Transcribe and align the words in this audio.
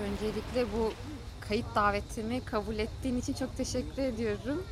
Öncelikle 0.00 0.72
bu 0.78 0.92
kayıt 1.48 1.66
davetimi 1.74 2.44
kabul 2.44 2.78
ettiğin 2.78 3.16
için 3.16 3.34
çok 3.34 3.56
teşekkür 3.56 4.02
ediyorum. 4.02 4.62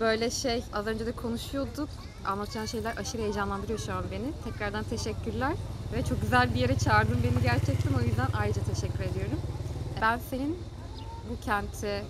Böyle 0.00 0.30
şey 0.30 0.64
az 0.72 0.86
önce 0.86 1.06
de 1.06 1.12
konuşuyorduk. 1.12 1.88
Anlatacağın 2.26 2.66
şeyler 2.66 2.96
aşırı 2.96 3.22
heyecanlandırıyor 3.22 3.78
şu 3.78 3.92
an 3.92 4.04
beni. 4.10 4.32
Tekrardan 4.44 4.84
teşekkürler. 4.84 5.52
Ve 5.92 6.04
çok 6.04 6.22
güzel 6.22 6.54
bir 6.54 6.60
yere 6.60 6.78
çağırdın 6.78 7.18
beni 7.22 7.42
gerçekten. 7.42 7.94
O 7.94 8.00
yüzden 8.00 8.28
ayrıca 8.38 8.62
teşekkür 8.74 9.00
ediyorum. 9.00 9.40
Ben 10.00 10.18
senin 10.30 10.58
bu 11.30 11.40
kenti 11.44 12.02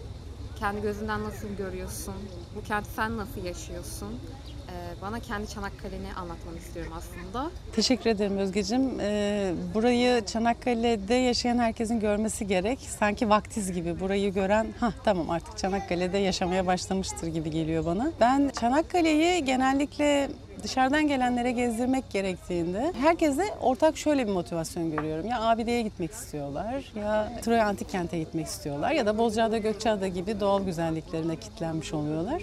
kendi 0.58 0.82
gözünden 0.82 1.24
nasıl 1.24 1.48
görüyorsun? 1.48 2.14
Bu 2.56 2.62
kenti 2.62 2.90
sen 2.90 3.16
nasıl 3.16 3.44
yaşıyorsun? 3.44 4.20
Ee, 4.70 5.02
Bana 5.02 5.20
kendi 5.20 5.48
Çanakkale'ni 5.48 6.14
anlatmanı 6.20 6.58
istiyorum 6.58 6.92
aslında. 6.96 7.50
Teşekkür 7.76 8.10
ederim 8.10 8.38
Özgeciğim. 8.38 9.00
Ee, 9.00 9.52
burayı 9.74 10.24
Çanakkale'de 10.24 11.14
yaşayan 11.14 11.58
herkesin 11.58 12.00
görmesi 12.00 12.46
gerek. 12.46 12.78
Sanki 12.80 13.28
vaktiz 13.28 13.72
gibi 13.72 14.00
burayı 14.00 14.34
gören, 14.34 14.66
ha 14.80 14.92
tamam 15.04 15.30
artık 15.30 15.58
Çanakkale'de 15.58 16.18
yaşamaya 16.18 16.66
başlamıştır 16.66 17.26
gibi 17.26 17.50
geliyor 17.50 17.86
bana. 17.86 18.12
Ben 18.20 18.50
Çanakkale'yi 18.60 19.44
genellikle 19.44 20.28
dışarıdan 20.62 21.08
gelenlere 21.08 21.52
gezdirmek 21.52 22.10
gerektiğinde 22.10 22.92
herkese 23.00 23.44
ortak 23.60 23.96
şöyle 23.98 24.26
bir 24.26 24.32
motivasyon 24.32 24.90
görüyorum. 24.90 25.26
Ya 25.26 25.42
Abide'ye 25.42 25.82
gitmek 25.82 26.12
istiyorlar, 26.12 26.92
ya 27.00 27.32
Troya 27.42 27.66
Antik 27.66 27.88
Kent'e 27.90 28.18
gitmek 28.18 28.46
istiyorlar 28.46 28.90
ya 28.90 29.06
da 29.06 29.18
Bozcaada, 29.18 29.58
Gökçeada 29.58 30.08
gibi 30.08 30.40
doğal 30.40 30.64
güzelliklerine 30.64 31.36
kitlenmiş 31.36 31.94
oluyorlar. 31.94 32.42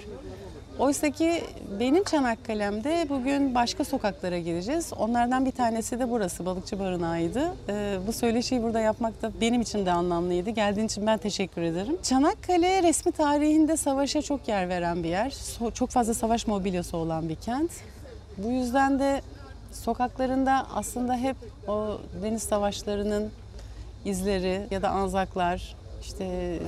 Oysa 0.80 1.10
ki 1.10 1.44
benim 1.80 2.04
Çanakkale'mde 2.04 3.06
bugün 3.10 3.56
başka 3.56 3.84
sokaklara 3.86 4.40
gireceğiz. 4.40 4.94
Onlardan 4.94 5.46
bir 5.46 5.52
tanesi 5.52 6.00
de 6.00 6.10
burası 6.10 6.46
Balıkçı 6.46 6.80
Barınağı'ydı. 6.80 7.54
Ee, 7.70 7.98
bu 8.08 8.14
söyleşiyi 8.14 8.64
burada 8.64 8.80
yapmak 8.80 9.22
da 9.22 9.32
benim 9.42 9.62
için 9.62 9.86
de 9.86 9.92
anlamlıydı. 9.92 10.50
Geldiğin 10.50 10.86
için 10.88 11.08
ben 11.08 11.18
teşekkür 11.18 11.62
ederim. 11.62 11.98
Çanakkale 12.04 12.84
resmi 12.84 13.12
tarihinde 13.12 13.78
savaşa 13.78 14.22
çok 14.22 14.48
yer 14.48 14.70
veren 14.70 15.04
bir 15.04 15.10
yer. 15.10 15.30
So- 15.30 15.74
çok 15.74 15.90
fazla 15.90 16.14
savaş 16.14 16.48
mobilyası 16.48 16.98
olan 16.98 17.30
bir 17.30 17.36
kent. 17.36 17.72
Bu 18.38 18.52
yüzden 18.52 19.00
de 19.00 19.22
sokaklarında 19.72 20.68
aslında 20.76 21.16
hep 21.16 21.36
o 21.68 21.98
deniz 22.24 22.44
savaşlarının 22.44 23.32
izleri 24.06 24.68
ya 24.72 24.82
da 24.82 24.90
anzaklar 24.90 25.76
işte 26.02 26.60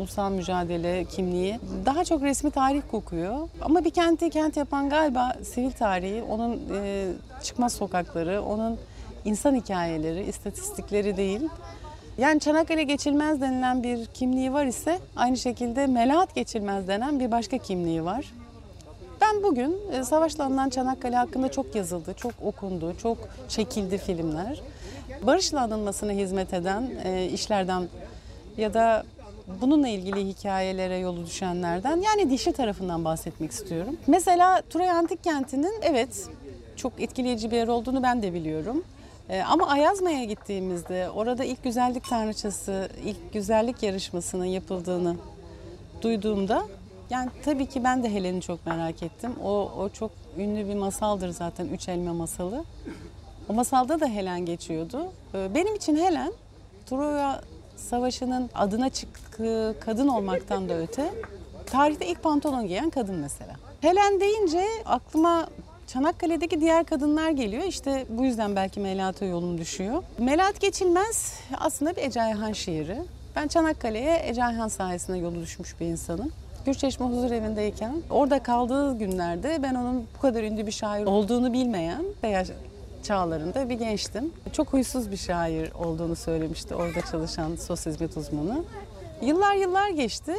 ulusal 0.00 0.30
mücadele 0.30 1.04
kimliği 1.04 1.60
daha 1.86 2.04
çok 2.04 2.22
resmi 2.22 2.50
tarih 2.50 2.82
kokuyor. 2.90 3.48
Ama 3.60 3.84
bir 3.84 3.90
kenti 3.90 4.30
kent 4.30 4.56
yapan 4.56 4.90
galiba 4.90 5.36
sivil 5.42 5.70
tarihi, 5.70 6.22
onun 6.22 6.60
e, 6.74 7.08
çıkmaz 7.42 7.72
sokakları, 7.72 8.42
onun 8.42 8.78
insan 9.24 9.54
hikayeleri, 9.54 10.24
istatistikleri 10.24 11.16
değil. 11.16 11.40
Yani 12.18 12.40
Çanakkale 12.40 12.82
geçilmez 12.82 13.40
denilen 13.40 13.82
bir 13.82 14.06
kimliği 14.06 14.52
var 14.52 14.66
ise 14.66 14.98
aynı 15.16 15.36
şekilde 15.36 15.86
Melahat 15.86 16.34
geçilmez 16.34 16.88
denen 16.88 17.20
bir 17.20 17.30
başka 17.30 17.58
kimliği 17.58 18.04
var. 18.04 18.32
Ben 19.20 19.42
bugün 19.42 19.76
e, 19.92 20.70
Çanakkale 20.70 21.16
hakkında 21.16 21.50
çok 21.50 21.74
yazıldı, 21.74 22.14
çok 22.16 22.32
okundu, 22.42 22.94
çok 23.02 23.18
çekildi 23.48 23.98
filmler. 23.98 24.60
Barışla 25.22 25.60
anılmasına 25.60 26.12
hizmet 26.12 26.54
eden 26.54 26.90
e, 27.04 27.26
işlerden 27.26 27.88
ya 28.56 28.74
da 28.74 29.04
bununla 29.60 29.88
ilgili 29.88 30.28
hikayelere 30.28 30.98
yolu 30.98 31.26
düşenlerden 31.26 31.96
yani 32.00 32.30
dişi 32.30 32.52
tarafından 32.52 33.04
bahsetmek 33.04 33.50
istiyorum. 33.50 33.96
Mesela 34.06 34.62
Troya 34.70 34.96
Antik 34.96 35.24
Kenti'nin 35.24 35.74
evet 35.82 36.28
çok 36.76 36.92
etkileyici 37.00 37.50
bir 37.50 37.56
yer 37.56 37.68
olduğunu 37.68 38.02
ben 38.02 38.22
de 38.22 38.34
biliyorum. 38.34 38.84
E, 39.28 39.42
Ama 39.42 39.66
Ayazma'ya 39.66 40.24
gittiğimizde 40.24 41.10
orada 41.10 41.44
ilk 41.44 41.64
güzellik 41.64 42.04
tanrıçası, 42.08 42.88
ilk 43.04 43.32
güzellik 43.32 43.82
yarışmasının 43.82 44.44
yapıldığını 44.44 45.16
duyduğumda 46.02 46.62
yani 47.10 47.30
tabii 47.44 47.66
ki 47.66 47.84
ben 47.84 48.02
de 48.02 48.14
Helen'i 48.14 48.40
çok 48.40 48.66
merak 48.66 49.02
ettim. 49.02 49.30
O, 49.44 49.50
o 49.78 49.88
çok 49.88 50.10
ünlü 50.38 50.68
bir 50.68 50.74
masaldır 50.74 51.28
zaten 51.28 51.66
Üç 51.68 51.88
Elma 51.88 52.12
masalı. 52.14 52.64
O 53.48 53.52
masalda 53.52 54.00
da 54.00 54.06
Helen 54.06 54.46
geçiyordu. 54.46 55.12
Ee, 55.34 55.54
Benim 55.54 55.74
için 55.74 55.96
Helen 55.96 56.32
Troya 56.86 57.40
Savaşı'nın 57.80 58.50
adına 58.54 58.90
çıktığı 58.90 59.76
kadın 59.80 60.08
olmaktan 60.08 60.68
da 60.68 60.78
öte 60.78 61.10
tarihte 61.66 62.06
ilk 62.06 62.22
pantolon 62.22 62.66
giyen 62.66 62.90
kadın 62.90 63.14
mesela. 63.14 63.56
Helen 63.80 64.20
deyince 64.20 64.64
aklıma 64.86 65.46
Çanakkale'deki 65.86 66.60
diğer 66.60 66.84
kadınlar 66.84 67.30
geliyor. 67.30 67.62
İşte 67.62 68.06
bu 68.08 68.24
yüzden 68.24 68.56
belki 68.56 68.80
Melahat'a 68.80 69.24
yolum 69.24 69.58
düşüyor. 69.58 70.02
Melahat 70.18 70.60
Geçilmez 70.60 71.34
aslında 71.58 71.96
bir 71.96 72.02
Ece 72.02 72.22
Ayhan 72.22 72.52
şiiri. 72.52 72.98
Ben 73.36 73.48
Çanakkale'ye 73.48 74.22
Ece 74.26 74.44
Ayhan 74.44 74.68
sayesinde 74.68 75.18
yolu 75.18 75.40
düşmüş 75.40 75.80
bir 75.80 75.86
insanım. 75.86 76.32
Gürçeşme 76.66 77.06
Huzur 77.06 77.30
Evi'ndeyken 77.30 77.94
orada 78.10 78.42
kaldığı 78.42 78.98
günlerde 78.98 79.62
ben 79.62 79.74
onun 79.74 80.06
bu 80.16 80.20
kadar 80.20 80.42
ünlü 80.42 80.66
bir 80.66 80.72
şair 80.72 81.06
olduğunu 81.06 81.52
bilmeyen 81.52 82.04
veya 82.22 82.44
çağlarında 83.02 83.68
bir 83.68 83.74
gençtim. 83.74 84.32
Çok 84.52 84.72
huysuz 84.72 85.10
bir 85.10 85.16
şair 85.16 85.72
olduğunu 85.72 86.16
söylemişti 86.16 86.74
orada 86.74 87.00
çalışan 87.10 87.56
sosyal 87.56 87.92
hizmet 87.92 88.16
uzmanı. 88.16 88.64
Yıllar 89.22 89.54
yıllar 89.54 89.88
geçti. 89.88 90.32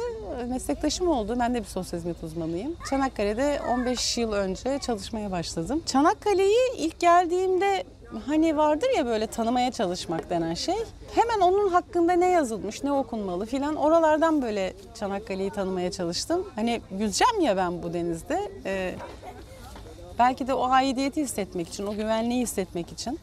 Meslektaşım 0.48 1.08
oldu. 1.08 1.36
Ben 1.40 1.54
de 1.54 1.60
bir 1.60 1.68
sosyal 1.68 1.98
hizmet 1.98 2.22
uzmanıyım. 2.22 2.76
Çanakkale'de 2.90 3.60
15 3.72 4.18
yıl 4.18 4.32
önce 4.32 4.78
çalışmaya 4.78 5.30
başladım. 5.30 5.82
Çanakkale'yi 5.86 6.76
ilk 6.76 7.00
geldiğimde 7.00 7.84
hani 8.26 8.56
vardır 8.56 8.88
ya 8.96 9.06
böyle 9.06 9.26
tanımaya 9.26 9.70
çalışmak 9.70 10.30
denen 10.30 10.54
şey. 10.54 10.74
Hemen 11.14 11.40
onun 11.40 11.68
hakkında 11.68 12.12
ne 12.12 12.30
yazılmış, 12.30 12.84
ne 12.84 12.92
okunmalı 12.92 13.46
filan 13.46 13.76
oralardan 13.76 14.42
böyle 14.42 14.72
Çanakkale'yi 14.94 15.50
tanımaya 15.50 15.90
çalıştım. 15.90 16.46
Hani 16.54 16.80
yüzeceğim 16.98 17.40
ya 17.40 17.56
ben 17.56 17.82
bu 17.82 17.92
denizde. 17.92 18.50
Ee, 18.64 18.94
belki 20.18 20.46
de 20.46 20.54
o 20.54 20.64
aidiyeti 20.64 21.22
hissetmek 21.22 21.68
için, 21.68 21.86
o 21.86 21.94
güvenliği 21.94 22.42
hissetmek 22.42 22.92
için 22.92 23.18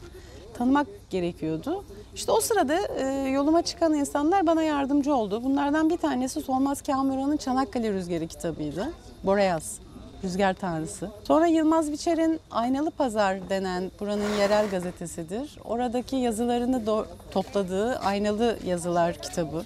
tanımak 0.53 0.87
gerekiyordu. 1.09 1.83
İşte 2.15 2.31
o 2.31 2.41
sırada 2.41 2.77
e, 2.99 3.29
yoluma 3.29 3.61
çıkan 3.61 3.93
insanlar 3.93 4.47
bana 4.47 4.63
yardımcı 4.63 5.15
oldu. 5.15 5.43
Bunlardan 5.43 5.89
bir 5.89 5.97
tanesi 5.97 6.41
Solmaz 6.41 6.81
Kamuran'ın 6.81 7.37
Çanakkale 7.37 7.93
Rüzgarı 7.93 8.27
kitabıydı. 8.27 8.93
Boreas, 9.23 9.79
Rüzgar 10.23 10.53
Tanrısı. 10.53 11.11
Sonra 11.23 11.47
Yılmaz 11.47 11.91
Biçer'in 11.91 12.39
Aynalı 12.51 12.91
Pazar 12.91 13.49
denen 13.49 13.91
buranın 13.99 14.37
yerel 14.39 14.69
gazetesidir. 14.69 15.57
Oradaki 15.65 16.15
yazılarını 16.15 17.05
topladığı 17.31 17.99
Aynalı 17.99 18.57
Yazılar 18.65 19.13
kitabı. 19.13 19.63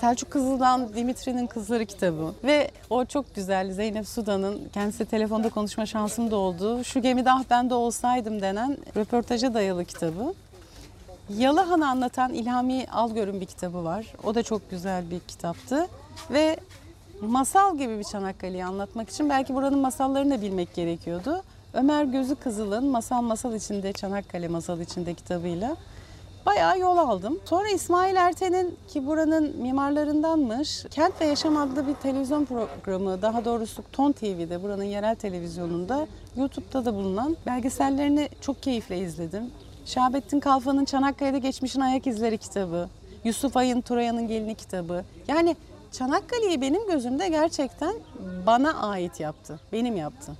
Selçuk 0.00 0.30
Kızıl'dan 0.30 0.94
Dimitri'nin 0.94 1.46
Kızları 1.46 1.86
kitabı 1.86 2.34
ve 2.44 2.70
o 2.90 3.04
çok 3.04 3.34
güzel 3.34 3.72
Zeynep 3.72 4.08
Sudan'ın 4.08 4.68
kendisi 4.72 5.04
telefonda 5.04 5.48
konuşma 5.48 5.86
şansım 5.86 6.30
da 6.30 6.36
oldu. 6.36 6.84
Şu 6.84 7.02
gemide 7.02 7.30
ah 7.30 7.42
ben 7.50 7.70
de 7.70 7.74
olsaydım 7.74 8.42
denen 8.42 8.76
röportaja 8.96 9.54
dayalı 9.54 9.84
kitabı. 9.84 10.34
Yalahan'ı 11.38 11.88
anlatan 11.88 12.32
İlhami 12.34 12.86
Algör'ün 12.92 13.40
bir 13.40 13.46
kitabı 13.46 13.84
var. 13.84 14.06
O 14.24 14.34
da 14.34 14.42
çok 14.42 14.70
güzel 14.70 15.10
bir 15.10 15.20
kitaptı. 15.20 15.86
Ve 16.30 16.56
masal 17.20 17.78
gibi 17.78 17.98
bir 17.98 18.04
Çanakkale'yi 18.04 18.64
anlatmak 18.64 19.10
için 19.10 19.30
belki 19.30 19.54
buranın 19.54 19.78
masallarını 19.78 20.38
da 20.38 20.42
bilmek 20.42 20.74
gerekiyordu. 20.74 21.42
Ömer 21.74 22.04
Gözü 22.04 22.34
Kızıl'ın 22.34 22.86
Masal 22.86 23.22
Masal 23.22 23.54
içinde 23.54 23.92
Çanakkale 23.92 24.48
Masal 24.48 24.80
içinde 24.80 25.14
kitabıyla 25.14 25.76
bayağı 26.46 26.78
yol 26.78 26.96
aldım. 26.96 27.38
Sonra 27.44 27.68
İsmail 27.68 28.16
Erten'in 28.16 28.76
ki 28.88 29.06
buranın 29.06 29.56
mimarlarındanmış 29.56 30.84
Kent 30.90 31.20
ve 31.20 31.26
Yaşam 31.26 31.56
adlı 31.56 31.86
bir 31.86 31.94
televizyon 31.94 32.44
programı 32.44 33.22
daha 33.22 33.44
doğrusu 33.44 33.82
Ton 33.92 34.12
TV'de 34.12 34.62
buranın 34.62 34.84
yerel 34.84 35.16
televizyonunda 35.16 36.06
YouTube'da 36.36 36.84
da 36.84 36.94
bulunan 36.94 37.36
belgesellerini 37.46 38.28
çok 38.40 38.62
keyifle 38.62 38.98
izledim. 38.98 39.50
Şahabettin 39.84 40.40
Kalfa'nın 40.40 40.84
Çanakkale'de 40.84 41.38
geçmişin 41.38 41.80
ayak 41.80 42.06
izleri 42.06 42.38
kitabı, 42.38 42.88
Yusuf 43.24 43.56
Ay'ın 43.56 43.80
Turaya'nın 43.80 44.28
gelini 44.28 44.54
kitabı. 44.54 45.04
Yani 45.28 45.56
Çanakkale'yi 45.92 46.60
benim 46.60 46.86
gözümde 46.86 47.28
gerçekten 47.28 47.94
bana 48.46 48.74
ait 48.74 49.20
yaptı, 49.20 49.60
benim 49.72 49.96
yaptı. 49.96 50.32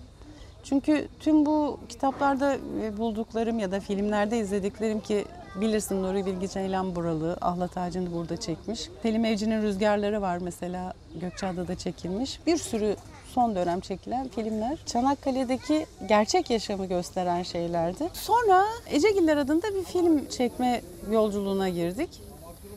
Çünkü 0.65 1.09
tüm 1.21 1.47
bu 1.47 1.81
kitaplarda 1.89 2.57
e, 2.83 2.99
bulduklarım 2.99 3.59
ya 3.59 3.73
da 3.73 3.81
filmlerde 3.81 4.39
izlediklerim 4.39 5.01
ki 5.01 5.25
bilirsin 5.55 6.03
Nuri 6.03 6.27
Bilge 6.27 6.49
Ceylan 6.49 6.97
buralı, 6.97 7.37
Ahlat 7.41 7.77
Ağacı'nı 7.77 8.13
burada 8.13 8.37
çekmiş. 8.37 8.89
Selim 9.03 9.25
Evci'nin 9.25 9.63
Rüzgarları 9.63 10.23
var 10.23 10.39
mesela 10.39 10.93
Gökçeada'da 11.21 11.75
çekilmiş. 11.75 12.41
Bir 12.47 12.57
sürü 12.57 12.97
son 13.35 13.55
dönem 13.55 13.81
çekilen 13.81 14.29
filmler 14.29 14.79
Çanakkale'deki 14.87 15.87
gerçek 16.09 16.51
yaşamı 16.51 16.87
gösteren 16.87 17.43
şeylerdi. 17.43 18.09
Sonra 18.13 18.65
Ecegiller 18.91 19.37
adında 19.37 19.75
bir 19.75 19.85
film 19.85 20.29
çekme 20.29 20.83
yolculuğuna 21.11 21.69
girdik. 21.69 22.11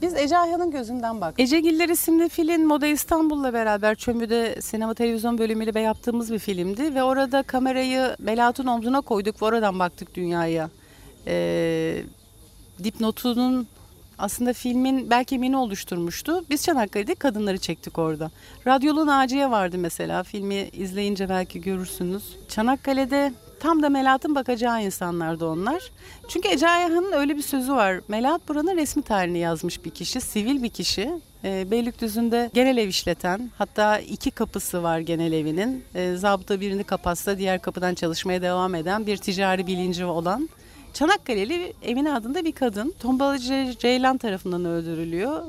Biz 0.02 0.16
Ece 0.16 0.38
Ayhan'ın 0.38 0.72
gözünden 0.72 1.22
bak. 1.22 1.36
Ecegiller 1.38 1.90
isimli 1.90 2.30
film 2.30 2.66
Moda 2.66 2.88
İstanbul'la 2.88 3.54
beraber 3.54 3.96
Çömü'de 3.96 4.62
sinema 4.62 4.94
televizyon 4.94 5.38
bölümüyle 5.38 5.80
yaptığımız 5.80 6.32
bir 6.32 6.40
filmdi. 6.40 6.96
Ve 6.96 7.04
orada 7.04 7.44
kamerayı 7.44 8.16
Belat'ın 8.20 8.68
omzuna 8.68 9.02
koyduk 9.02 9.42
ve 9.42 9.46
oradan 9.46 9.80
baktık 9.80 10.16
dünyaya. 10.16 10.70
Ee, 11.28 12.04
dipnotunun 12.84 13.68
aslında 14.18 14.54
filmin 14.54 15.10
bel 15.10 15.24
kemiğini 15.24 15.58
oluşturmuştu. 15.58 16.46
Biz 16.50 16.64
Çanakkale'de 16.64 17.16
kadınları 17.16 17.58
çektik 17.58 17.98
orada. 17.98 18.32
Radyolu 18.68 19.06
Naciye 19.06 19.52
vardı 19.52 19.78
mesela. 19.78 20.24
Filmi 20.24 20.56
izleyince 20.56 21.30
belki 21.30 21.62
görürsünüz. 21.62 22.24
Çanakkale'de 22.50 23.34
tam 23.60 23.84
da 23.84 23.90
Melahat'ın 23.90 24.36
bakacağı 24.36 24.84
insanlardı 24.84 25.46
onlar. 25.46 25.92
Çünkü 26.28 26.48
Ece 26.50 26.70
Ayhan'ın 26.70 27.12
öyle 27.12 27.38
bir 27.38 27.42
sözü 27.42 27.74
var. 27.74 28.00
Melahat 28.08 28.50
buranın 28.50 28.78
resmi 28.78 29.04
tarihini 29.04 29.38
yazmış 29.38 29.86
bir 29.86 29.90
kişi, 29.90 30.22
sivil 30.22 30.64
bir 30.64 30.70
kişi. 30.70 31.12
E, 31.44 31.72
Beylikdüzü'nde 31.72 32.50
genel 32.54 32.78
ev 32.78 32.88
işleten, 32.88 33.52
hatta 33.58 34.00
iki 34.00 34.32
kapısı 34.32 34.84
var 34.84 35.00
genel 35.00 35.32
evinin. 35.32 35.84
E, 35.96 36.16
zabıta 36.16 36.62
birini 36.62 36.84
kapatsa 36.84 37.38
diğer 37.38 37.62
kapıdan 37.62 37.96
çalışmaya 37.96 38.42
devam 38.42 38.76
eden 38.76 39.08
bir 39.08 39.18
ticari 39.18 39.68
bilinci 39.68 40.06
olan 40.06 40.50
Çanakkale'li 40.94 41.74
Emine 41.82 42.14
adında 42.14 42.46
bir 42.46 42.52
kadın. 42.52 42.94
Tombalacı 43.00 43.76
Ceylan 43.80 44.18
tarafından 44.18 44.66
öldürülüyor. 44.66 45.44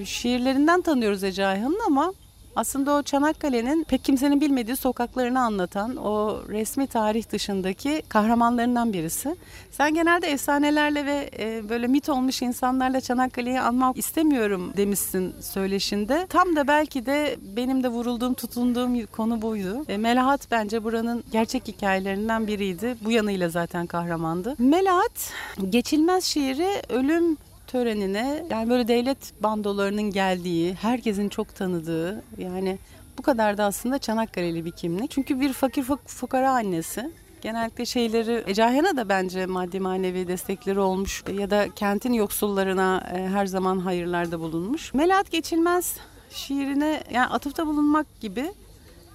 Ee, 0.00 0.04
şiirlerinden 0.04 0.80
tanıyoruz 0.80 1.24
Ece 1.24 1.46
Ayhan'ın 1.46 1.80
ama 1.86 2.12
aslında 2.56 2.94
o 2.94 3.02
Çanakkale'nin 3.02 3.84
pek 3.84 4.04
kimsenin 4.04 4.40
bilmediği 4.40 4.76
sokaklarını 4.76 5.40
anlatan 5.40 5.96
o 5.96 6.42
resmi 6.48 6.86
tarih 6.86 7.30
dışındaki 7.30 8.02
kahramanlarından 8.08 8.92
birisi. 8.92 9.36
Sen 9.70 9.94
genelde 9.94 10.26
efsanelerle 10.26 11.06
ve 11.06 11.30
e, 11.38 11.68
böyle 11.68 11.86
mit 11.86 12.08
olmuş 12.08 12.42
insanlarla 12.42 13.00
Çanakkale'yi 13.00 13.60
anmak 13.60 13.98
istemiyorum 13.98 14.72
demişsin 14.76 15.34
söyleşinde. 15.40 16.26
Tam 16.28 16.56
da 16.56 16.68
belki 16.68 17.06
de 17.06 17.36
benim 17.56 17.82
de 17.82 17.88
vurulduğum, 17.88 18.34
tutunduğum 18.34 19.06
konu 19.06 19.42
buydu. 19.42 19.84
E, 19.88 19.96
Melahat 19.96 20.50
bence 20.50 20.84
buranın 20.84 21.24
gerçek 21.32 21.68
hikayelerinden 21.68 22.46
biriydi. 22.46 22.96
Bu 23.04 23.10
yanıyla 23.10 23.48
zaten 23.48 23.86
kahramandı. 23.86 24.54
Melahat 24.58 25.32
geçilmez 25.70 26.24
şiiri 26.24 26.82
ölüm 26.88 27.36
törenine 27.68 28.44
yani 28.50 28.70
böyle 28.70 28.88
devlet 28.88 29.42
bandolarının 29.42 30.10
geldiği, 30.10 30.74
herkesin 30.74 31.28
çok 31.28 31.54
tanıdığı 31.54 32.22
yani 32.38 32.78
bu 33.18 33.22
kadar 33.22 33.58
da 33.58 33.64
aslında 33.64 33.98
Çanakkale'li 33.98 34.64
bir 34.64 34.70
kimlik. 34.70 35.10
Çünkü 35.10 35.40
bir 35.40 35.52
fakir 35.52 35.84
fukara 36.06 36.50
annesi. 36.50 37.10
Genellikle 37.40 37.86
şeyleri 37.86 38.44
Ecahena 38.46 38.96
da 38.96 39.08
bence 39.08 39.46
maddi 39.46 39.80
manevi 39.80 40.28
destekleri 40.28 40.80
olmuş 40.80 41.24
ya 41.38 41.50
da 41.50 41.68
kentin 41.76 42.12
yoksullarına 42.12 43.10
e, 43.14 43.28
her 43.28 43.46
zaman 43.46 43.78
hayırlarda 43.78 44.40
bulunmuş. 44.40 44.94
Melahat 44.94 45.30
Geçilmez 45.30 45.96
şiirine 46.30 47.02
yani 47.10 47.26
atıfta 47.26 47.66
bulunmak 47.66 48.20
gibi 48.20 48.52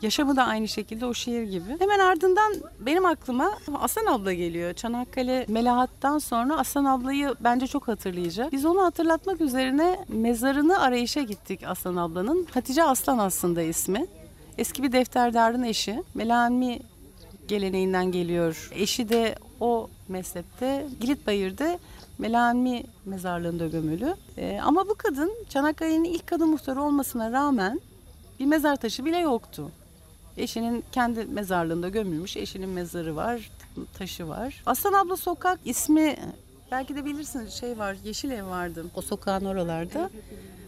Yaşamı 0.03 0.35
da 0.35 0.43
aynı 0.43 0.67
şekilde 0.67 1.05
o 1.05 1.13
şiir 1.13 1.43
gibi. 1.43 1.79
Hemen 1.79 1.99
ardından 1.99 2.53
benim 2.79 3.05
aklıma 3.05 3.51
Aslan 3.81 4.05
abla 4.05 4.33
geliyor. 4.33 4.73
Çanakkale 4.73 5.45
Melahat'tan 5.47 6.19
sonra 6.19 6.57
Aslan 6.57 6.85
ablayı 6.85 7.35
bence 7.39 7.67
çok 7.67 7.87
hatırlayacak. 7.87 8.51
Biz 8.51 8.65
onu 8.65 8.81
hatırlatmak 8.83 9.41
üzerine 9.41 9.99
mezarını 10.07 10.79
arayışa 10.79 11.21
gittik 11.21 11.61
Aslan 11.67 11.95
ablanın. 11.95 12.47
Hatice 12.53 12.83
Aslan 12.83 13.17
aslında 13.17 13.61
ismi. 13.61 14.05
Eski 14.57 14.83
bir 14.83 14.91
defterdarın 14.91 15.63
eşi. 15.63 16.03
Melami 16.13 16.79
geleneğinden 17.47 18.11
geliyor. 18.11 18.69
Eşi 18.75 19.09
de 19.09 19.35
o 19.59 19.89
mezhepte 20.07 20.87
Gilitbayır'da 21.01 21.79
Melami 22.17 22.83
mezarlığında 23.05 23.67
gömülü. 23.67 24.15
Ee, 24.37 24.59
ama 24.63 24.89
bu 24.89 24.95
kadın 24.95 25.31
Çanakkale'nin 25.49 26.03
ilk 26.03 26.27
kadın 26.27 26.49
muhtarı 26.49 26.81
olmasına 26.81 27.31
rağmen 27.31 27.81
bir 28.39 28.45
mezar 28.45 28.75
taşı 28.75 29.05
bile 29.05 29.17
yoktu. 29.17 29.71
Eşinin 30.37 30.83
kendi 30.91 31.25
mezarlığında 31.25 31.89
gömülmüş. 31.89 32.37
Eşinin 32.37 32.69
mezarı 32.69 33.15
var, 33.15 33.51
taşı 33.97 34.27
var. 34.27 34.63
Aslan 34.65 34.93
Abla 34.93 35.17
Sokak 35.17 35.59
ismi 35.65 36.15
belki 36.71 36.95
de 36.95 37.05
bilirsiniz 37.05 37.53
şey 37.53 37.77
var, 37.77 37.97
Yeşil 38.03 38.31
Ev 38.31 38.45
vardı 38.45 38.85
o 38.95 39.01
sokağın 39.01 39.45
oralarda. 39.45 40.09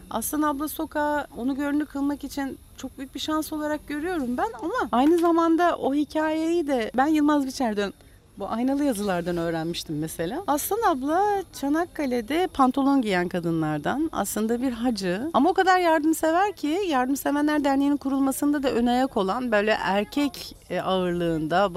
Aslan 0.09 0.41
Abla 0.41 0.67
Sokağı 0.67 1.27
onu 1.37 1.55
görünür 1.55 1.85
kılmak 1.85 2.23
için 2.23 2.57
çok 2.77 2.97
büyük 2.97 3.15
bir 3.15 3.19
şans 3.19 3.53
olarak 3.53 3.87
görüyorum 3.87 4.37
ben 4.37 4.49
ama 4.59 4.89
aynı 4.91 5.17
zamanda 5.17 5.77
o 5.77 5.93
hikayeyi 5.93 6.67
de 6.67 6.91
ben 6.97 7.07
Yılmaz 7.07 7.47
Biçer'den 7.47 7.93
bu 8.39 8.47
aynalı 8.47 8.83
yazılardan 8.83 9.37
öğrenmiştim 9.37 9.99
mesela. 9.99 10.43
Aslan 10.47 10.81
abla 10.87 11.43
Çanakkale'de 11.53 12.47
pantolon 12.47 13.01
giyen 13.01 13.27
kadınlardan. 13.27 14.09
Aslında 14.13 14.61
bir 14.61 14.71
hacı. 14.71 15.29
Ama 15.33 15.49
o 15.49 15.53
kadar 15.53 15.79
yardımsever 15.79 16.55
ki 16.55 16.79
Yardımsevenler 16.87 17.63
Derneği'nin 17.63 17.97
kurulmasında 17.97 18.63
da 18.63 18.71
ön 18.71 18.85
ayak 18.85 19.17
olan 19.17 19.51
böyle 19.51 19.71
erkek 19.71 20.55
e, 20.69 20.81
ağırlığında 20.81 21.71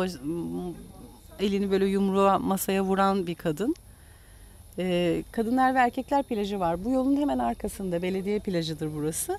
elini 1.41 1.71
böyle 1.71 1.87
yumruğa 1.87 2.39
masaya 2.39 2.85
vuran 2.85 3.27
bir 3.27 3.35
kadın. 3.35 3.75
Ee, 4.79 5.23
kadınlar 5.33 5.75
ve 5.75 5.79
erkekler 5.79 6.23
plajı 6.23 6.61
var. 6.61 6.85
Bu 6.85 6.91
yolun 6.91 7.17
hemen 7.17 7.39
arkasında 7.39 8.03
belediye 8.03 8.39
plajıdır 8.39 8.91
burası. 8.95 9.39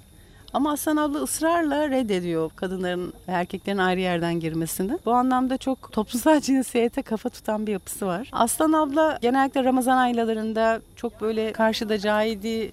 Ama 0.53 0.71
Aslan 0.71 0.97
abla 0.97 1.19
ısrarla 1.19 1.89
reddediyor 1.89 2.51
kadınların 2.55 3.13
erkeklerin 3.27 3.77
ayrı 3.77 3.99
yerden 3.99 4.39
girmesini. 4.39 4.97
Bu 5.05 5.13
anlamda 5.13 5.57
çok 5.57 5.91
toplumsal 5.91 6.39
cinsiyete 6.41 7.01
kafa 7.01 7.29
tutan 7.29 7.67
bir 7.67 7.71
yapısı 7.71 8.07
var. 8.07 8.29
Aslan 8.31 8.71
abla 8.73 9.17
genellikle 9.21 9.63
Ramazan 9.63 9.97
aylarında 9.97 10.81
çok 10.95 11.21
böyle 11.21 11.51
karşıda 11.53 11.97
Cahidi 11.97 12.71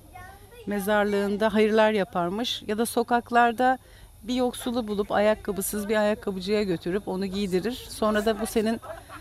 mezarlığında 0.67 1.55
hayırlar 1.55 1.93
yaparmış. 1.93 2.63
Ya 2.67 2.79
da 2.79 2.87
sokaklarda 2.87 3.79
bir 4.23 4.35
yoksulu 4.35 4.89
bulup 4.89 5.13
ayakkabısız 5.13 5.89
bir 5.89 5.97
ayakkabıcıya 5.97 6.63
götürüp 6.63 7.09
onu 7.09 7.27
giydirir. 7.27 7.87
Sonra 7.89 8.27
da 8.27 8.41
bu 8.41 8.47
senin 8.47 8.81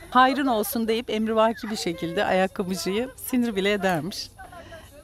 hayrın 0.10 0.48
olsun 0.48 0.88
deyip 0.88 1.10
emrivaki 1.10 1.69
bir 1.72 1.75
şekilde 1.75 2.25
ayakkabıcıyı 2.25 3.10
sinir 3.16 3.56
bile 3.56 3.72
edermiş. 3.74 4.30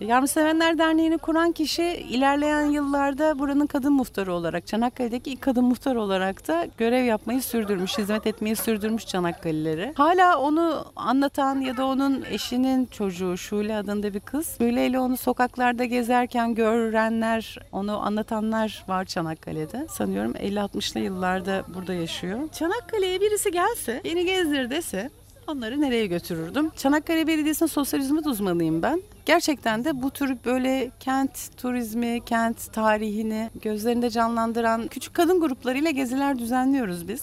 Yardımsevenler 0.08 0.78
Derneği'ni 0.78 1.18
kuran 1.18 1.52
kişi 1.52 1.84
ilerleyen 1.84 2.66
yıllarda 2.66 3.40
buranın 3.40 3.68
kadın 3.68 3.94
muhtarı 3.94 4.34
olarak, 4.34 4.68
Çanakkale'deki 4.68 5.32
ilk 5.32 5.42
kadın 5.42 5.66
muhtar 5.66 5.96
olarak 5.96 6.48
da 6.48 6.68
görev 6.78 7.06
yapmayı 7.06 7.42
sürdürmüş, 7.42 7.98
hizmet 7.98 8.28
etmeyi 8.28 8.56
sürdürmüş 8.56 9.06
Çanakkale'lilere. 9.06 9.94
Hala 9.98 10.40
onu 10.40 10.86
anlatan 10.96 11.62
ya 11.62 11.78
da 11.78 11.86
onun 11.86 12.24
eşinin 12.30 12.86
çocuğu 12.86 13.38
Şule 13.38 13.76
adında 13.76 14.14
bir 14.14 14.20
kız. 14.20 14.56
Şule 14.58 14.88
ile 14.88 15.00
onu 15.00 15.18
sokaklarda 15.18 15.86
gezerken 15.86 16.56
görenler, 16.56 17.58
onu 17.72 17.98
anlatanlar 17.98 18.84
var 18.88 19.06
Çanakkale'de. 19.06 19.88
Sanıyorum 19.90 20.32
50-60'lı 20.32 21.00
yıllarda 21.00 21.64
burada 21.76 21.94
yaşıyor. 21.94 22.40
Çanakkale'ye 22.50 23.22
birisi 23.22 23.52
gelse, 23.52 24.02
beni 24.06 24.26
gezdir 24.26 24.70
dese 24.70 25.10
Onları 25.52 25.82
nereye 25.82 26.06
götürürdüm? 26.06 26.72
Çanakkale 26.78 27.28
Belediyesi'nin 27.28 27.70
sosyal 27.70 28.00
hizmet 28.02 28.28
uzmanıyım 28.28 28.82
ben. 28.82 29.02
Gerçekten 29.26 29.86
de 29.86 30.02
bu 30.02 30.12
tür 30.12 30.38
böyle 30.46 30.92
kent 31.00 31.58
turizmi, 31.58 32.26
kent 32.26 32.74
tarihini 32.74 33.50
gözlerinde 33.62 34.10
canlandıran 34.10 34.88
küçük 34.88 35.14
kadın 35.14 35.40
gruplarıyla 35.40 35.92
geziler 35.92 36.40
düzenliyoruz 36.40 37.08
biz. 37.08 37.22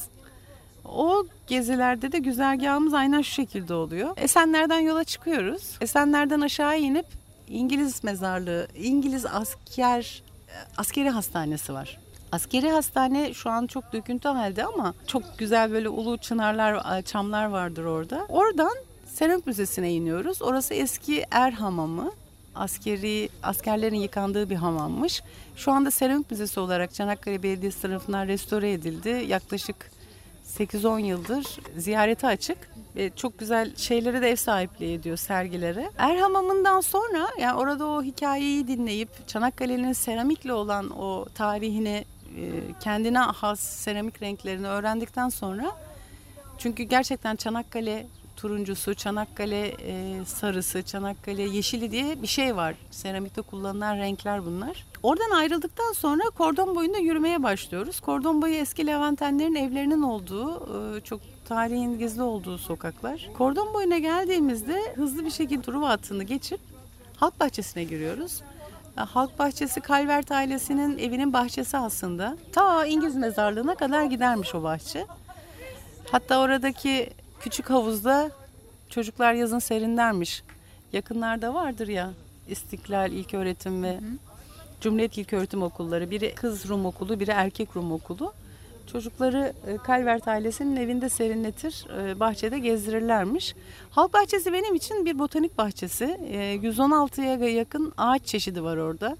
O 0.85 1.25
gezilerde 1.47 2.12
de 2.12 2.18
güzergahımız 2.18 2.94
aynen 2.94 3.23
şu 3.23 3.30
şekilde 3.30 3.75
oluyor. 3.75 4.16
Esenler'den 4.16 4.80
yola 4.80 5.04
çıkıyoruz. 5.04 5.76
Esenler'den 5.80 6.40
aşağı 6.40 6.78
inip 6.78 7.06
İngiliz 7.49 8.04
mezarlığı, 8.04 8.68
İngiliz 8.76 9.26
asker 9.26 10.23
askeri 10.76 11.11
hastanesi 11.11 11.73
var. 11.73 11.99
Askeri 12.32 12.70
hastane 12.70 13.35
şu 13.35 13.50
an 13.50 13.66
çok 13.66 13.92
döküntü 13.92 14.28
halde 14.28 14.64
ama 14.64 14.94
çok 15.06 15.38
güzel 15.38 15.70
böyle 15.73 15.88
ulu 15.88 16.18
çınarlar, 16.18 17.02
çamlar 17.02 17.44
vardır 17.44 17.85
orada. 17.85 18.26
Oradan 18.28 18.73
Seramik 19.06 19.47
Müzesi'ne 19.47 19.92
iniyoruz. 19.92 20.42
Orası 20.42 20.75
eski 20.75 21.25
er 21.30 21.52
hamamı. 21.52 22.11
Askeri 22.54 23.28
askerlerin 23.42 23.97
yıkandığı 23.97 24.50
bir 24.50 24.56
hamammış. 24.56 25.23
Şu 25.56 25.73
anda 25.73 25.90
Seramik 25.90 26.30
Müzesi 26.30 26.61
olarak 26.61 26.94
Çanakkale 26.94 27.42
Belediyesi 27.42 27.82
tarafından 27.82 28.26
restore 28.28 28.73
edildi. 28.73 29.25
Yaklaşık 29.28 29.90
8-10 30.58 31.00
yıldır 31.00 31.47
ziyarete 31.76 32.26
açık. 32.26 32.58
ve 32.97 33.11
çok 33.16 33.38
güzel 33.38 33.76
şeylere 33.76 34.23
de 34.23 34.30
ev 34.30 34.37
sahipliği 34.37 34.94
ediyor 34.94 35.16
sergilere. 35.16 35.90
Er 35.99 36.16
Hamamı'ndan 36.16 36.80
sonra 36.80 37.28
yani 37.40 37.58
orada 37.58 37.87
o 37.87 38.02
hikayeyi 38.02 38.68
dinleyip 38.68 39.28
Çanakkale'nin 39.28 39.92
seramikle 39.92 40.52
olan 40.52 40.90
o 40.90 41.26
tarihini 41.35 41.88
e, 41.88 42.17
kendine 42.80 43.18
has 43.18 43.61
seramik 43.61 44.23
renklerini 44.23 44.68
öğrendikten 44.68 45.28
sonra 45.28 45.73
çünkü 46.58 46.82
gerçekten 46.82 47.37
Çanakkale 47.37 48.06
turuncusu, 48.37 48.94
Çanakkale 48.94 49.66
e, 49.66 50.25
sarısı, 50.25 50.82
Çanakkale 50.82 51.42
yeşili 51.42 51.90
diye 51.90 52.23
bir 52.23 52.26
şey 52.26 52.56
var. 52.56 52.75
Seramikte 52.90 53.42
kullanılan 53.42 53.97
renkler 53.97 54.47
bunlar. 54.47 54.87
Oradan 55.02 55.30
ayrıldıktan 55.30 55.92
sonra 55.92 56.23
kordon 56.38 56.76
boyunda 56.76 56.99
yürümeye 56.99 57.42
başlıyoruz. 57.42 58.00
Kordon 58.00 58.42
boyu 58.42 58.54
eski 58.54 58.87
Levantenlerin 58.87 59.54
evlerinin 59.54 60.02
olduğu, 60.02 60.54
e, 60.97 61.00
çok 61.00 61.20
tarihin 61.49 61.99
gizli 61.99 62.23
olduğu 62.23 62.58
sokaklar. 62.58 63.28
Kordon 63.38 63.75
boyuna 63.75 63.99
geldiğimizde 63.99 64.92
hızlı 64.94 65.25
bir 65.25 65.30
şekilde 65.30 65.62
Truva 65.62 65.88
hattını 65.88 66.23
geçip 66.23 66.61
Halk 67.16 67.40
Bahçesi'ne 67.40 67.85
giriyoruz. 67.85 68.42
Halk 68.99 69.38
Bahçesi 69.38 69.83
Calvert 69.88 70.33
ailesinin 70.33 70.99
evinin 70.99 71.33
bahçesi 71.33 71.78
aslında. 71.78 72.37
Ta 72.52 72.87
İngiliz 72.87 73.17
mezarlığına 73.17 73.75
kadar 73.75 74.05
gidermiş 74.05 74.55
o 74.55 74.62
bahçe. 74.62 75.07
Hatta 76.11 76.40
oradaki 76.40 77.11
küçük 77.40 77.71
havuzda 77.71 78.31
çocuklar 78.88 79.33
yazın 79.33 79.59
serinlermiş. 79.59 80.43
Yakınlarda 80.93 81.55
vardır 81.55 81.88
ya 81.88 82.11
İstiklal 82.49 83.12
İlköğretim 83.12 83.83
ve 83.83 84.00
Cumhuriyet 84.81 85.19
İlköğretim 85.19 85.62
Okulları. 85.62 86.11
Biri 86.11 86.35
kız 86.35 86.69
Rum 86.69 86.87
okulu, 86.87 87.21
biri 87.21 87.31
erkek 87.31 87.76
Rum 87.76 87.93
okulu. 87.93 88.33
Çocukları 88.92 89.52
e, 89.66 89.78
Calvert 89.87 90.28
ailesinin 90.28 90.76
evinde 90.76 91.09
serinletir, 91.09 91.87
e, 91.99 92.21
bahçede 92.21 92.59
gezdirirlermiş. 92.59 93.54
Halk 93.90 94.12
bahçesi 94.12 94.52
benim 94.52 94.75
için 94.75 95.07
bir 95.07 95.18
botanik 95.18 95.59
bahçesi. 95.59 96.04
E, 96.04 96.57
116'ya 96.57 97.49
yakın 97.49 97.92
ağaç 97.97 98.25
çeşidi 98.25 98.62
var 98.62 98.76
orada. 98.76 99.16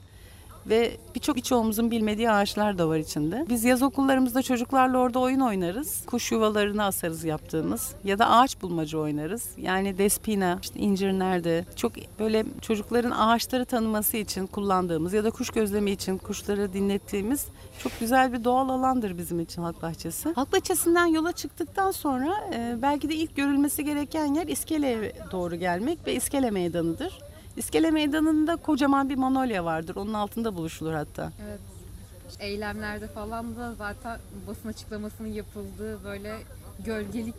Ve 0.67 0.97
birçok 1.15 1.37
birçoğumuzun 1.37 1.91
bilmediği 1.91 2.31
ağaçlar 2.31 2.79
da 2.79 2.89
var 2.89 2.99
içinde. 2.99 3.47
Biz 3.49 3.65
yaz 3.65 3.83
okullarımızda 3.83 4.43
çocuklarla 4.43 4.99
orada 4.99 5.19
oyun 5.19 5.41
oynarız. 5.41 6.03
Kuş 6.07 6.33
yuvalarını 6.33 6.85
asarız 6.85 7.25
yaptığımız. 7.25 7.95
Ya 8.05 8.19
da 8.19 8.31
ağaç 8.31 8.63
bulmaca 8.63 8.99
oynarız. 8.99 9.49
Yani 9.57 9.99
despina, 9.99 10.59
işte 10.63 10.81
incir 10.81 11.13
nerede. 11.13 11.65
Çok 11.77 11.93
böyle 12.19 12.45
çocukların 12.61 13.11
ağaçları 13.11 13.65
tanıması 13.65 14.17
için 14.17 14.47
kullandığımız 14.47 15.13
ya 15.13 15.25
da 15.25 15.31
kuş 15.31 15.51
gözlemi 15.51 15.91
için 15.91 16.19
kuşları 16.19 16.73
dinlettiğimiz 16.73 17.47
çok 17.83 18.01
güzel 18.01 18.33
bir 18.33 18.45
doğal 18.45 18.69
alandır 18.69 19.19
bizim 19.19 19.41
için 19.41 19.63
halk 19.63 19.83
bahçesi. 19.83 20.33
Halk 20.33 20.53
bahçesinden 20.53 21.07
yola 21.07 21.33
çıktıktan 21.33 21.91
sonra 21.91 22.35
e, 22.55 22.77
belki 22.83 23.09
de 23.09 23.15
ilk 23.15 23.37
görülmesi 23.37 23.85
gereken 23.85 24.35
yer 24.35 24.47
İskele'ye 24.47 25.13
doğru 25.33 25.57
gelmek 25.57 26.07
ve 26.07 26.15
İskele 26.15 26.51
Meydanı'dır. 26.51 27.19
İskele 27.59 27.91
Meydanı'nda 27.91 28.57
kocaman 28.57 29.09
bir 29.09 29.17
manolya 29.17 29.65
vardır. 29.65 29.97
Onun 29.97 30.15
altında 30.15 30.57
buluşulur 30.57 30.93
hatta. 30.93 31.33
Evet. 31.49 31.61
Eylemlerde 32.41 33.07
falan 33.07 33.57
da 33.57 33.75
zaten 33.75 34.19
basın 34.47 34.69
açıklamasının 34.69 35.29
yapıldığı 35.29 36.05
böyle 36.05 36.37
gölgelik 36.85 37.35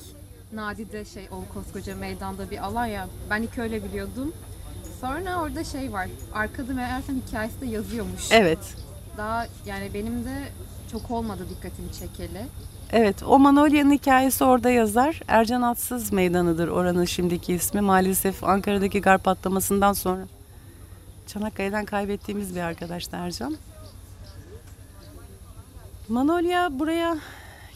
nadide 0.54 1.06
şey 1.06 1.28
o 1.32 1.54
koskoca 1.54 1.96
meydanda 1.96 2.52
bir 2.52 2.58
alan 2.66 2.86
ya. 2.86 3.08
Ben 3.30 3.42
ilk 3.42 3.58
öyle 3.58 3.84
biliyordum. 3.84 4.34
Sonra 5.02 5.42
orada 5.42 5.64
şey 5.64 5.94
var. 5.94 6.08
Arkada 6.34 6.74
meğersem 6.74 7.22
hikayesi 7.28 7.62
de 7.62 7.66
yazıyormuş. 7.66 8.32
Evet. 8.32 8.76
Daha 9.18 9.48
yani 9.66 9.94
benim 9.94 10.26
de 10.26 10.44
çok 10.92 11.12
olmadı 11.12 11.46
dikkatimi 11.50 11.94
çekeli. 11.94 12.46
Evet, 12.94 13.24
o 13.24 13.40
Manolya'nın 13.40 13.92
hikayesi 13.92 14.44
orada 14.44 14.70
yazar. 14.70 15.20
Ercan 15.28 15.62
Atsız 15.62 16.14
Meydanı'dır 16.14 16.68
oranın 16.68 17.06
şimdiki 17.06 17.54
ismi. 17.54 17.82
Maalesef 17.82 18.44
Ankara'daki 18.44 19.02
gar 19.02 19.18
patlamasından 19.18 19.94
sonra 19.94 20.28
Çanakkale'den 21.28 21.86
kaybettiğimiz 21.86 22.56
bir 22.56 22.62
arkadaştı 22.62 23.16
Ercan. 23.16 23.56
Manolya 26.08 26.80
buraya 26.80 27.18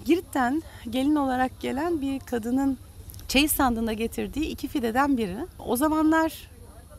Girit'ten 0.05 0.63
gelin 0.89 1.15
olarak 1.15 1.59
gelen 1.59 2.01
bir 2.01 2.19
kadının 2.19 2.77
çeyiz 3.27 3.51
sandığında 3.51 3.93
getirdiği 3.93 4.45
iki 4.45 4.67
fideden 4.67 5.17
biri. 5.17 5.37
O 5.65 5.75
zamanlar 5.75 6.49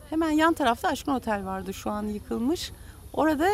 hemen 0.09 0.31
yan 0.31 0.53
tarafta 0.53 0.87
Aşkın 0.87 1.11
Otel 1.11 1.45
vardı 1.45 1.73
şu 1.73 1.91
an 1.91 2.03
yıkılmış. 2.03 2.71
Orada 3.13 3.47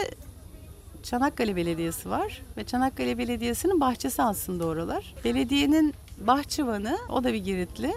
Çanakkale 1.03 1.55
Belediyesi 1.55 2.09
var 2.09 2.41
ve 2.57 2.63
Çanakkale 2.63 3.17
Belediyesi'nin 3.17 3.81
bahçesi 3.81 4.21
aslında 4.21 4.65
oralar. 4.65 5.13
Belediyenin 5.25 5.93
bahçıvanı, 6.27 6.97
o 7.09 7.23
da 7.23 7.33
bir 7.33 7.43
Giritli. 7.43 7.93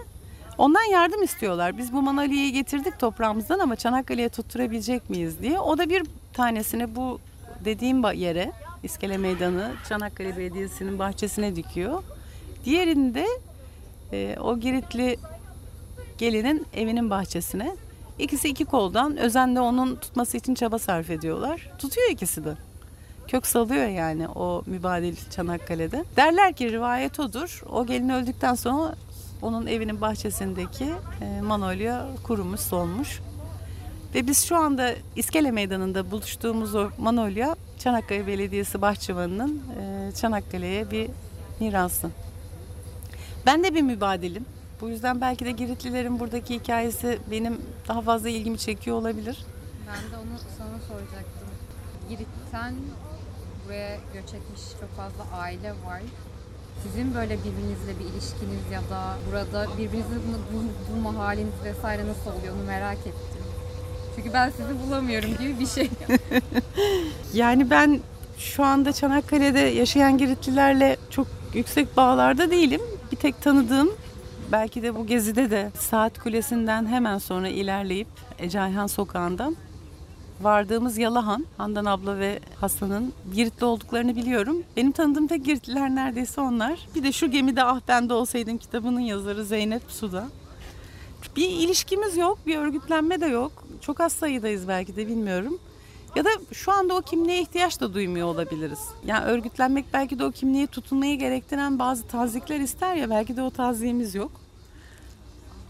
Ondan 0.59 0.91
yardım 0.91 1.23
istiyorlar. 1.23 1.79
Biz 1.79 1.93
bu 1.93 2.03
manalyayı 2.03 2.53
getirdik 2.53 2.99
toprağımızdan 2.99 3.59
ama 3.59 3.77
Çanakkale'ye 3.77 4.29
tutturabilecek 4.29 5.11
miyiz 5.11 5.43
diye. 5.43 5.59
O 5.61 5.79
da 5.79 5.89
bir 5.89 6.03
tanesini 6.33 6.97
bu 6.97 7.21
dediğim 7.65 8.05
yere, 8.05 8.53
İskele 8.83 9.19
Meydanı, 9.19 9.73
Çanakkale 9.89 10.37
Belediyesi'nin 10.37 10.99
bahçesine 10.99 11.57
dikiyor. 11.57 12.03
Diğerini 12.65 13.15
de 13.15 13.27
e, 14.13 14.37
o 14.41 14.59
Giritli 14.59 15.17
gelinin 16.19 16.67
evinin 16.75 17.11
bahçesine. 17.11 17.77
İkisi 18.19 18.49
iki 18.49 18.65
koldan 18.65 19.17
özenle 19.17 19.61
onun 19.61 19.97
tutması 19.97 20.37
için 20.37 20.55
çaba 20.55 20.79
sarf 20.79 21.11
ediyorlar. 21.11 21.71
Tutuyor 21.79 22.11
ikisi 22.11 22.45
de 22.45 22.55
kök 23.29 23.47
salıyor 23.47 23.87
yani 23.87 24.29
o 24.29 24.63
mübadil 24.67 25.17
Çanakkale'de. 25.31 26.05
Derler 26.17 26.53
ki 26.53 26.73
rivayet 26.73 27.21
odur. 27.21 27.63
O 27.73 27.87
gelin 27.87 28.09
öldükten 28.09 28.55
sonra 28.55 28.95
onun 29.43 29.67
evinin 29.67 30.01
bahçesindeki 30.01 30.93
e, 31.21 31.41
manolya 31.41 32.07
kurumuş, 32.23 32.61
solmuş. 32.61 33.21
Ve 34.15 34.27
biz 34.27 34.45
şu 34.45 34.57
anda 34.57 34.91
İskele 35.17 35.51
Meydanı'nda 35.51 36.11
buluştuğumuz 36.11 36.75
o 36.75 36.91
manolya 36.99 37.57
Çanakkale 37.79 38.27
Belediyesi 38.27 38.83
Bahçıvanı'nın 38.83 39.63
e, 39.81 40.13
Çanakkale'ye 40.13 40.91
bir 40.91 41.11
mirası. 41.61 42.11
Ben 43.47 43.65
de 43.65 43.75
bir 43.75 43.83
mübadilim. 43.83 44.45
Bu 44.81 44.89
yüzden 44.89 45.21
belki 45.21 45.45
de 45.45 45.51
Giritlilerin 45.51 46.21
buradaki 46.21 46.55
hikayesi 46.55 47.19
benim 47.31 47.61
daha 47.89 48.01
fazla 48.01 48.29
ilgimi 48.29 48.59
çekiyor 48.59 48.97
olabilir. 48.97 49.45
Ben 49.89 50.13
de 50.13 50.17
onu 50.17 50.39
sana 50.59 50.79
soracaktım. 50.89 51.49
Girit'ten 52.09 52.75
buraya 53.67 53.97
göç 54.15 54.25
etmiş 54.35 54.61
çok 54.81 54.97
fazla 54.97 55.37
aile 55.39 55.71
var. 55.71 56.01
Sizin 56.83 57.15
böyle 57.15 57.39
birbirinizle 57.39 57.99
bir 58.01 58.05
ilişkiniz 58.05 58.71
ya 58.73 58.81
da 58.91 59.17
burada 59.31 59.67
birbirinizi 59.79 60.15
bul- 60.53 60.95
bulma 60.97 61.25
haliniz 61.25 61.53
vesaire 61.65 62.03
nasıl 62.09 62.41
oluyor 62.41 62.55
onu 62.57 62.65
merak 62.67 62.99
ettim. 62.99 63.43
Çünkü 64.17 64.33
ben 64.33 64.51
sizi 64.51 64.87
bulamıyorum 64.87 65.31
gibi 65.31 65.61
bir 65.61 65.67
şey. 65.67 65.91
Yani 67.35 67.71
ben 67.71 68.01
şu 68.39 68.65
anda 68.65 68.93
Çanakkale'de 68.93 69.61
yaşayan 69.61 70.19
Giritlilerle 70.19 70.97
çok 71.11 71.27
yüksek 71.55 71.97
bağlarda 71.97 72.51
değilim. 72.51 72.81
Bir 73.13 73.17
tek 73.17 73.43
tanıdığım 73.43 73.91
belki 74.53 74.83
de 74.83 74.95
bu 74.95 75.07
gezide 75.07 75.51
de 75.51 75.71
Saat 75.79 76.19
Kulesi'nden 76.19 76.87
hemen 76.87 77.19
sonra 77.19 77.49
ilerleyip 77.49 78.09
Ecayhan 78.39 78.87
Sokağı'ndan 78.87 79.57
vardığımız 80.41 80.99
Yalahan, 80.99 81.47
Handan 81.57 81.85
abla 81.85 82.19
ve 82.19 82.41
Hasan'ın 82.61 83.13
Giritli 83.35 83.65
olduklarını 83.65 84.17
biliyorum. 84.17 84.57
Benim 84.77 84.93
tanıdığım 84.93 85.27
tek 85.27 85.45
Giritliler 85.45 85.91
neredeyse 85.91 86.41
onlar. 86.41 86.89
Bir 86.95 87.03
de 87.03 87.13
şu 87.13 87.31
gemide 87.31 87.65
Ah 87.65 87.81
Ben 87.89 88.09
de 88.09 88.15
Olsaydım 88.15 88.59
kitabının 88.59 89.01
yazarı 89.01 89.45
Zeynep 89.45 89.83
Suda. 89.89 90.29
Bir 91.37 91.49
ilişkimiz 91.49 92.17
yok, 92.17 92.39
bir 92.47 92.57
örgütlenme 92.57 93.21
de 93.21 93.27
yok. 93.27 93.53
Çok 93.81 94.01
az 94.01 94.13
sayıdayız 94.13 94.69
belki 94.69 94.97
de 94.97 95.07
bilmiyorum. 95.09 95.59
Ya 96.17 96.25
da 96.25 96.29
şu 96.53 96.73
anda 96.73 96.95
o 96.95 97.01
kimliğe 97.01 97.41
ihtiyaç 97.41 97.81
da 97.81 97.95
duymuyor 97.95 98.29
olabiliriz. 98.29 98.79
Yani 99.07 99.25
örgütlenmek 99.25 99.85
belki 99.93 100.19
de 100.19 100.25
o 100.25 100.31
kimliğe 100.31 100.67
tutunmayı 100.67 101.19
gerektiren 101.19 101.79
bazı 101.79 102.07
tazikler 102.07 102.61
ister 102.61 102.97
ya 102.97 103.11
belki 103.11 103.37
de 103.37 103.43
o 103.43 103.51
taziyemiz 103.51 104.15
yok. 104.15 104.44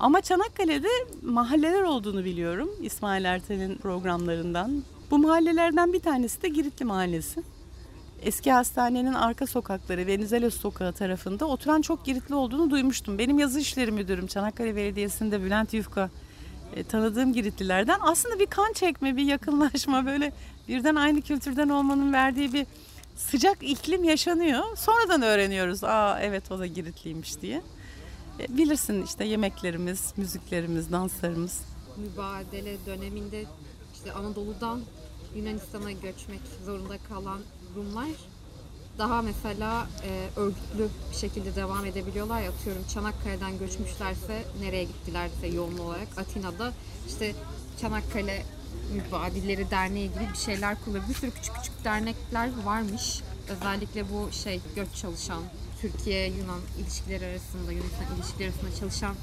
Ama 0.01 0.21
Çanakkale'de 0.21 0.89
mahalleler 1.23 1.83
olduğunu 1.83 2.25
biliyorum 2.25 2.71
İsmail 2.83 3.25
Ertel'in 3.25 3.77
programlarından. 3.77 4.83
Bu 5.11 5.19
mahallelerden 5.19 5.93
bir 5.93 6.01
tanesi 6.01 6.43
de 6.43 6.49
Giritli 6.49 6.85
Mahallesi. 6.85 7.43
Eski 8.23 8.53
hastanenin 8.53 9.15
arka 9.15 9.47
sokakları 9.47 10.07
Venizelos 10.07 10.61
Sokağı 10.61 10.93
tarafında 10.93 11.47
oturan 11.47 11.83
çok 11.83 12.05
Giritli 12.05 12.35
olduğunu 12.35 12.71
duymuştum. 12.71 13.19
Benim 13.19 13.39
yazı 13.39 13.61
işleri 13.61 13.93
müdürüm 13.93 14.27
Çanakkale 14.27 14.77
Belediyesi'nde 14.77 15.43
Bülent 15.43 15.75
Yufka 15.75 16.11
e, 16.77 16.85
tanıdığım 16.85 17.33
Giritlilerden 17.33 17.99
aslında 18.01 18.39
bir 18.39 18.47
kan 18.47 18.73
çekme, 18.73 19.17
bir 19.17 19.25
yakınlaşma 19.25 20.07
böyle 20.07 20.33
birden 20.69 20.95
aynı 20.95 21.23
kültürden 21.23 21.69
olmanın 21.69 22.13
verdiği 22.13 22.53
bir 22.53 22.67
sıcak 23.17 23.59
iklim 23.63 24.05
yaşanıyor. 24.05 24.63
Sonradan 24.77 25.23
öğreniyoruz. 25.23 25.85
Aa 25.85 26.19
evet 26.23 26.53
o 26.53 26.59
da 26.59 26.67
Giritliymiş 26.67 27.41
diye. 27.41 27.63
E, 28.41 28.57
Bilirsin 28.57 29.03
işte 29.03 29.25
yemeklerimiz, 29.25 30.15
müziklerimiz, 30.17 30.93
danslarımız. 30.93 31.61
Mübadele 31.97 32.77
döneminde 32.87 33.45
işte 33.95 34.13
Anadolu'dan 34.13 34.81
Yunanistan'a 35.37 35.93
göçmek 35.93 36.41
zorunda 36.65 36.99
kalan 37.09 37.41
Rumlar 37.77 38.09
daha 38.99 39.23
mesela 39.23 39.87
e, 40.05 40.41
örgütlü 40.41 40.89
bir 41.11 41.17
şekilde 41.17 41.57
devam 41.57 41.87
edebiliyorlar 41.87 42.43
ya 42.43 42.51
atıyorum 42.51 42.83
Çanakkale'den 42.95 43.59
göçmüşlerse 43.59 44.45
nereye 44.61 44.85
gittilerse 44.85 45.47
yoğun 45.47 45.79
olarak 45.79 46.09
Atina'da 46.17 46.73
işte 47.09 47.35
Çanakkale 47.81 48.43
Mübadilleri 48.95 49.71
Derneği 49.71 50.09
gibi 50.09 50.29
bir 50.33 50.39
şeyler 50.39 50.85
kuruluyor. 50.85 51.09
Bir 51.09 51.15
sürü 51.15 51.31
küçük 51.31 51.55
küçük 51.55 51.85
dernekler 51.85 52.51
varmış. 52.65 53.21
Özellikle 53.49 54.05
bu 54.13 54.33
şey 54.33 54.61
göç 54.77 54.95
çalışan 54.95 55.43
Türkiye-Yunan 55.81 56.61
ilişkileri 56.79 57.27
arasında, 57.27 57.73
Yunanistan 57.73 58.17
ilişkileri 58.17 58.51
arasında 58.51 58.81
çalışan 58.81 59.15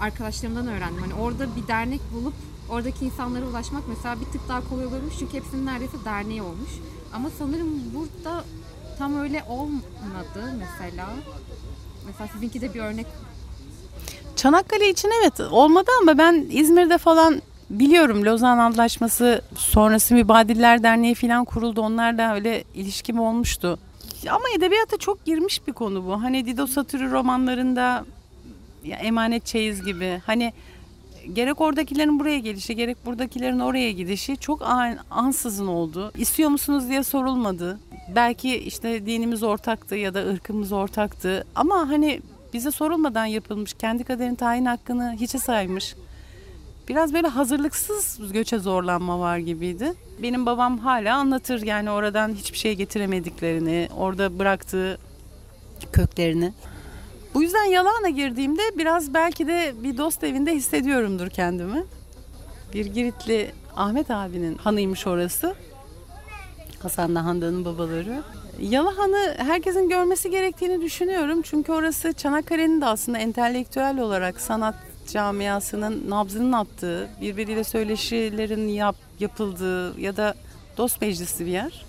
arkadaşlarımdan 0.00 0.66
öğrendim. 0.66 1.00
Hani 1.00 1.14
orada 1.14 1.56
bir 1.56 1.68
dernek 1.68 2.00
bulup 2.12 2.34
oradaki 2.68 3.04
insanlara 3.04 3.44
ulaşmak 3.44 3.82
mesela 3.88 4.20
bir 4.20 4.26
tık 4.26 4.48
daha 4.48 4.68
kolay 4.68 4.86
olurmuş 4.86 5.14
çünkü 5.18 5.36
hepsinin 5.36 5.66
neredeyse 5.66 6.04
derneği 6.04 6.42
olmuş. 6.42 6.70
Ama 7.14 7.30
sanırım 7.38 7.68
burada 7.94 8.44
tam 8.98 9.20
öyle 9.20 9.44
olmadı 9.48 10.54
mesela. 10.58 11.08
Mesela 12.06 12.28
sizinki 12.32 12.60
de 12.60 12.74
bir 12.74 12.80
örnek 12.80 13.06
Çanakkale 14.36 14.90
için 14.90 15.10
evet 15.22 15.40
olmadı 15.40 15.90
ama 16.02 16.18
ben 16.18 16.46
İzmir'de 16.50 16.98
falan 16.98 17.42
biliyorum 17.70 18.24
Lozan 18.24 18.58
Antlaşması 18.58 19.42
sonrası 19.56 20.14
Mübadiller 20.14 20.82
Derneği 20.82 21.14
falan 21.14 21.44
kuruldu. 21.44 21.80
Onlarla 21.80 22.34
öyle 22.34 22.64
ilişkim 22.74 23.20
olmuştu. 23.20 23.78
Ama 24.30 24.44
edebiyata 24.56 24.96
çok 24.96 25.24
girmiş 25.24 25.66
bir 25.66 25.72
konu 25.72 26.06
bu. 26.06 26.22
Hani 26.22 26.46
Dido 26.46 26.66
Satürü 26.66 27.10
romanlarında 27.10 28.04
ya 28.84 28.96
Emanet 28.96 29.46
Çeyiz 29.46 29.84
gibi 29.84 30.20
hani 30.26 30.52
gerek 31.32 31.60
oradakilerin 31.60 32.20
buraya 32.20 32.38
gelişi 32.38 32.76
gerek 32.76 33.06
buradakilerin 33.06 33.58
oraya 33.58 33.92
gidişi 33.92 34.36
çok 34.36 34.62
an, 34.62 34.98
ansızın 35.10 35.66
oldu. 35.66 36.12
İstiyor 36.18 36.50
musunuz 36.50 36.88
diye 36.88 37.02
sorulmadı. 37.02 37.78
Belki 38.14 38.56
işte 38.56 39.06
dinimiz 39.06 39.42
ortaktı 39.42 39.94
ya 39.96 40.14
da 40.14 40.26
ırkımız 40.26 40.72
ortaktı 40.72 41.46
ama 41.54 41.88
hani 41.88 42.20
bize 42.52 42.70
sorulmadan 42.70 43.26
yapılmış 43.26 43.74
kendi 43.74 44.04
kaderin 44.04 44.34
tayin 44.34 44.64
hakkını 44.64 45.16
hiçe 45.20 45.38
saymış. 45.38 45.94
Biraz 46.88 47.14
böyle 47.14 47.28
hazırlıksız 47.28 48.32
göçe 48.32 48.58
zorlanma 48.58 49.20
var 49.20 49.38
gibiydi. 49.38 49.92
Benim 50.22 50.46
babam 50.46 50.78
hala 50.78 51.16
anlatır 51.16 51.62
yani 51.62 51.90
oradan 51.90 52.34
hiçbir 52.34 52.58
şey 52.58 52.74
getiremediklerini, 52.74 53.88
orada 53.96 54.38
bıraktığı 54.38 54.98
köklerini. 55.92 56.52
Bu 57.34 57.42
yüzden 57.42 57.64
yalana 57.64 58.08
girdiğimde 58.08 58.62
biraz 58.78 59.14
belki 59.14 59.46
de 59.46 59.74
bir 59.82 59.98
dost 59.98 60.24
evinde 60.24 60.54
hissediyorumdur 60.54 61.30
kendimi. 61.30 61.84
Bir 62.74 62.86
Giritli 62.86 63.52
Ahmet 63.76 64.10
abinin 64.10 64.56
hanıymış 64.56 65.06
orası. 65.06 65.54
Hasan'la 66.82 67.24
Handan'ın 67.24 67.64
babaları. 67.64 68.22
Yalahan'ı 68.60 69.34
herkesin 69.38 69.88
görmesi 69.88 70.30
gerektiğini 70.30 70.80
düşünüyorum. 70.80 71.42
Çünkü 71.42 71.72
orası 71.72 72.12
Çanakkale'nin 72.12 72.80
de 72.80 72.86
aslında 72.86 73.18
entelektüel 73.18 73.98
olarak 73.98 74.40
sanat 74.40 74.74
camiasının 75.12 76.10
nabzının 76.10 76.52
attığı, 76.52 77.08
birbiriyle 77.20 77.64
söyleşilerin 77.64 78.68
yap, 78.68 78.96
yapıldığı 79.20 80.00
ya 80.00 80.16
da 80.16 80.34
dost 80.76 81.00
meclisi 81.00 81.46
bir 81.46 81.50
yer. 81.50 81.84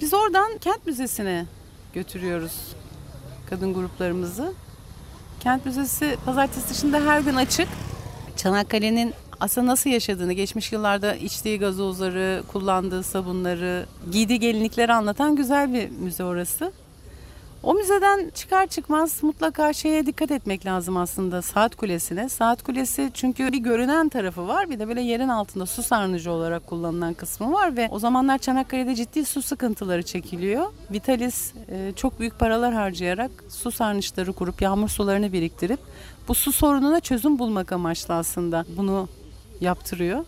Biz 0.00 0.14
oradan 0.14 0.58
kent 0.58 0.86
müzesine 0.86 1.46
götürüyoruz 1.94 2.76
kadın 3.50 3.74
gruplarımızı. 3.74 4.52
Kent 5.40 5.66
Müzesi 5.66 6.16
pazartesi 6.24 6.70
dışında 6.70 7.00
her 7.00 7.20
gün 7.20 7.34
açık. 7.34 7.68
Çanakkale'nin 8.36 9.14
aslında 9.40 9.66
nasıl 9.66 9.90
yaşadığını, 9.90 10.32
geçmiş 10.32 10.72
yıllarda 10.72 11.14
içtiği 11.14 11.58
gazozları, 11.58 12.42
kullandığı 12.52 13.02
sabunları, 13.02 13.86
giydiği 14.12 14.40
gelinlikleri 14.40 14.92
anlatan 14.92 15.36
güzel 15.36 15.72
bir 15.72 15.90
müze 15.90 16.24
orası. 16.24 16.72
O 17.66 17.74
müzeden 17.74 18.30
çıkar 18.34 18.66
çıkmaz 18.66 19.22
mutlaka 19.22 19.72
şeye 19.72 20.06
dikkat 20.06 20.30
etmek 20.30 20.66
lazım 20.66 20.96
aslında 20.96 21.42
saat 21.42 21.76
kulesine. 21.76 22.28
Saat 22.28 22.62
kulesi 22.62 23.10
çünkü 23.14 23.52
bir 23.52 23.58
görünen 23.58 24.08
tarafı 24.08 24.48
var 24.48 24.70
bir 24.70 24.78
de 24.78 24.88
böyle 24.88 25.00
yerin 25.00 25.28
altında 25.28 25.66
su 25.66 25.82
sarnıcı 25.82 26.32
olarak 26.32 26.66
kullanılan 26.66 27.14
kısmı 27.14 27.52
var 27.52 27.76
ve 27.76 27.88
o 27.90 27.98
zamanlar 27.98 28.38
Çanakkale'de 28.38 28.94
ciddi 28.94 29.24
su 29.24 29.42
sıkıntıları 29.42 30.02
çekiliyor. 30.02 30.66
Vitalis 30.90 31.52
e, 31.68 31.92
çok 31.96 32.20
büyük 32.20 32.38
paralar 32.38 32.74
harcayarak 32.74 33.30
su 33.48 33.70
sarnıçları 33.70 34.32
kurup 34.32 34.62
yağmur 34.62 34.88
sularını 34.88 35.32
biriktirip 35.32 35.80
bu 36.28 36.34
su 36.34 36.52
sorununa 36.52 37.00
çözüm 37.00 37.38
bulmak 37.38 37.72
amaçlı 37.72 38.14
aslında 38.14 38.64
bunu 38.76 39.08
yaptırıyor. 39.60 40.24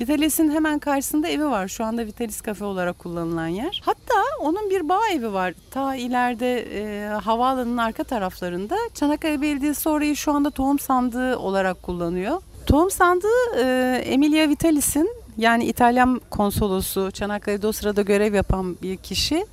Vitalis'in 0.00 0.50
hemen 0.50 0.78
karşısında 0.78 1.28
evi 1.28 1.44
var. 1.44 1.68
Şu 1.68 1.84
anda 1.84 2.06
Vitalis 2.06 2.40
kafe 2.40 2.64
olarak 2.64 2.98
kullanılan 2.98 3.46
yer. 3.46 3.82
Hatta 3.84 4.14
onun 4.40 4.70
bir 4.70 4.88
bağ 4.88 5.08
evi 5.14 5.32
var. 5.32 5.54
Ta 5.70 5.94
ileride 5.94 6.60
e, 6.60 7.08
havaalanının 7.08 7.76
arka 7.76 8.04
taraflarında. 8.04 8.76
Çanakkale 8.94 9.40
Belediyesi 9.40 9.88
orayı 9.88 10.16
şu 10.16 10.32
anda 10.32 10.50
tohum 10.50 10.78
sandığı 10.78 11.38
olarak 11.38 11.82
kullanıyor. 11.82 12.42
Tohum 12.66 12.90
sandığı 12.90 13.60
e, 13.64 13.96
Emilia 14.04 14.48
Vitalis'in 14.48 15.10
yani 15.36 15.64
İtalyan 15.64 16.20
konsolosu 16.30 17.10
Çanakkale'de 17.10 17.66
o 17.66 17.72
sırada 17.72 18.02
görev 18.02 18.34
yapan 18.34 18.76
bir 18.82 18.96
kişi. 18.96 19.46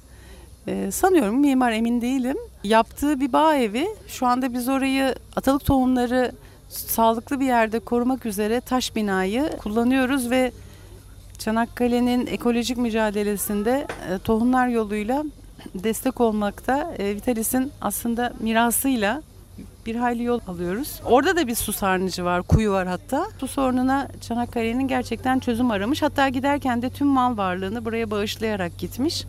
E, 0.67 0.91
sanıyorum 0.91 1.39
mimar 1.39 1.71
emin 1.71 2.01
değilim. 2.01 2.37
Yaptığı 2.63 3.19
bir 3.19 3.33
bağ 3.33 3.55
evi. 3.55 3.87
Şu 4.07 4.25
anda 4.25 4.53
biz 4.53 4.69
orayı 4.69 5.15
atalık 5.35 5.65
tohumları 5.65 6.31
sağlıklı 6.75 7.39
bir 7.39 7.45
yerde 7.45 7.79
korumak 7.79 8.25
üzere 8.25 8.61
taş 8.61 8.95
binayı 8.95 9.49
kullanıyoruz 9.57 10.31
ve 10.31 10.51
Çanakkale'nin 11.37 12.27
ekolojik 12.27 12.77
mücadelesinde 12.77 13.87
e, 14.09 14.17
tohumlar 14.19 14.67
yoluyla 14.67 15.23
destek 15.75 16.21
olmakta. 16.21 16.93
E, 16.97 17.15
Vitalis'in 17.15 17.71
aslında 17.81 18.33
mirasıyla 18.39 19.21
bir 19.85 19.95
hayli 19.95 20.23
yol 20.23 20.39
alıyoruz. 20.47 21.01
Orada 21.05 21.35
da 21.35 21.47
bir 21.47 21.55
su 21.55 21.73
sarnıcı 21.73 22.25
var, 22.25 22.41
kuyu 22.41 22.71
var 22.71 22.87
hatta. 22.87 23.25
Su 23.39 23.47
sorununa 23.47 24.07
Çanakkale'nin 24.21 24.87
gerçekten 24.87 25.39
çözüm 25.39 25.71
aramış. 25.71 26.01
Hatta 26.01 26.29
giderken 26.29 26.81
de 26.81 26.89
tüm 26.89 27.07
mal 27.07 27.37
varlığını 27.37 27.85
buraya 27.85 28.11
bağışlayarak 28.11 28.77
gitmiş. 28.77 29.25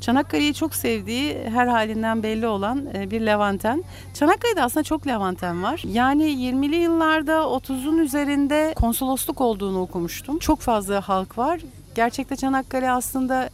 Çanakkale'yi 0.00 0.54
çok 0.54 0.74
sevdiği 0.74 1.38
her 1.48 1.66
halinden 1.66 2.22
belli 2.22 2.46
olan 2.46 2.86
e, 2.94 3.10
bir 3.10 3.20
Levanten. 3.20 3.84
Çanakkale'de 4.14 4.62
aslında 4.62 4.84
çok 4.84 5.06
Levanten 5.06 5.62
var. 5.62 5.82
Yani 5.92 6.24
20'li 6.24 6.76
yıllarda 6.76 7.32
30'un 7.32 7.98
üzerinde 7.98 8.74
konsolosluk 8.76 9.40
olduğunu 9.40 9.80
okumuştum. 9.80 10.38
Çok 10.38 10.60
fazla 10.60 11.00
halk 11.00 11.38
var. 11.38 11.60
Gerçekte 11.94 12.36
Çanakkale 12.36 12.90
aslında 12.90 13.50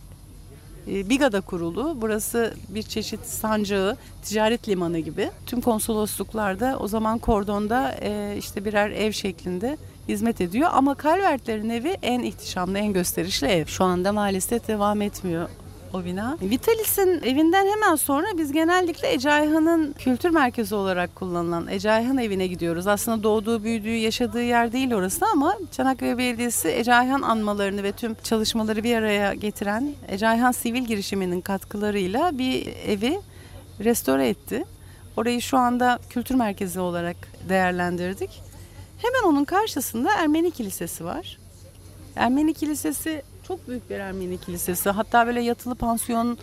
e, 0.89 1.09
Biga'da 1.09 1.41
kurulu. 1.41 1.97
Burası 2.01 2.55
bir 2.69 2.83
çeşit 2.83 3.21
sancağı, 3.21 3.97
ticaret 4.23 4.69
limanı 4.69 4.99
gibi. 4.99 5.31
Tüm 5.47 5.61
konsolosluklarda 5.61 6.77
o 6.81 6.89
zaman 6.89 7.19
kordonda 7.19 7.95
e, 8.01 8.37
işte 8.39 8.65
birer 8.65 8.91
ev 8.91 9.13
şeklinde 9.13 9.77
hizmet 10.09 10.41
ediyor. 10.41 10.71
Ama 10.73 10.97
Calvertlerin 11.03 11.71
evi 11.71 11.97
en 12.03 12.21
ihtişamlı, 12.21 12.79
en 12.79 12.93
gösterişli 12.93 13.47
ev. 13.47 13.67
Şu 13.67 13.85
anda 13.85 14.13
maalesef 14.13 14.69
devam 14.69 15.03
etmiyor 15.03 15.49
o 15.95 16.05
bina. 16.05 16.39
Vitalis'in 16.43 17.23
evinden 17.23 17.67
hemen 17.67 17.97
sonra 17.97 18.27
biz 18.39 18.53
genellikle 18.53 19.13
Ece 19.13 19.33
Ayhan'ın 19.33 19.93
kültür 19.93 20.31
merkezi 20.31 20.75
olarak 20.75 21.17
kullanılan 21.17 21.69
Ece 21.69 21.91
Ayhan 21.91 22.19
evine 22.19 22.47
gidiyoruz. 22.47 22.87
Aslında 22.87 23.23
doğduğu, 23.23 23.65
büyüdüğü, 23.65 23.97
yaşadığı 23.97 24.43
yer 24.43 24.73
değil 24.73 24.95
orası 24.95 25.27
ama 25.33 25.57
Çanakkale 25.73 26.19
Belediyesi 26.19 26.69
Ece 26.69 26.95
Ayhan 26.95 27.23
anmalarını 27.23 27.83
ve 27.83 27.93
tüm 27.93 28.15
çalışmaları 28.25 28.85
bir 28.85 28.97
araya 28.97 29.35
getiren 29.35 29.95
Ece 30.09 30.29
Ayhan 30.29 30.53
sivil 30.53 30.85
girişiminin 30.85 31.41
katkılarıyla 31.41 32.39
bir 32.39 32.67
evi 32.67 33.21
restore 33.81 34.29
etti. 34.29 34.65
Orayı 35.17 35.43
şu 35.43 35.59
anda 35.59 35.99
kültür 36.11 36.35
merkezi 36.35 36.81
olarak 36.81 37.17
değerlendirdik. 37.49 38.43
Hemen 38.99 39.33
onun 39.33 39.45
karşısında 39.45 40.11
Ermeni 40.13 40.51
Kilisesi 40.51 41.05
var. 41.05 41.39
Ermeni 42.17 42.55
Kilisesi 42.55 43.23
çok 43.53 43.69
büyük 43.69 43.91
bir 43.91 43.99
Ermeni 43.99 44.39
kilisesi. 44.39 44.91
Hatta 44.91 45.27
böyle 45.27 45.41
yatılı 45.41 45.75
pansiyon 45.75 46.39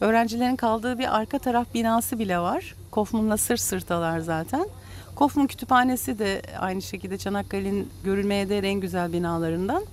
öğrencilerin 0.00 0.56
kaldığı 0.56 0.98
bir 0.98 1.16
arka 1.16 1.38
taraf 1.38 1.74
binası 1.74 2.18
bile 2.18 2.38
var. 2.38 2.74
Kofmun'la 2.90 3.36
sırt 3.36 3.60
sırtalar 3.60 4.20
zaten. 4.20 4.66
Kofmun 5.14 5.46
Kütüphanesi 5.46 6.18
de 6.18 6.42
aynı 6.60 6.82
şekilde 6.82 7.18
Çanakkale'nin 7.18 7.88
görülmeye 8.04 8.48
değer 8.48 8.62
en 8.62 8.80
güzel 8.80 9.12
binalarından. 9.12 9.84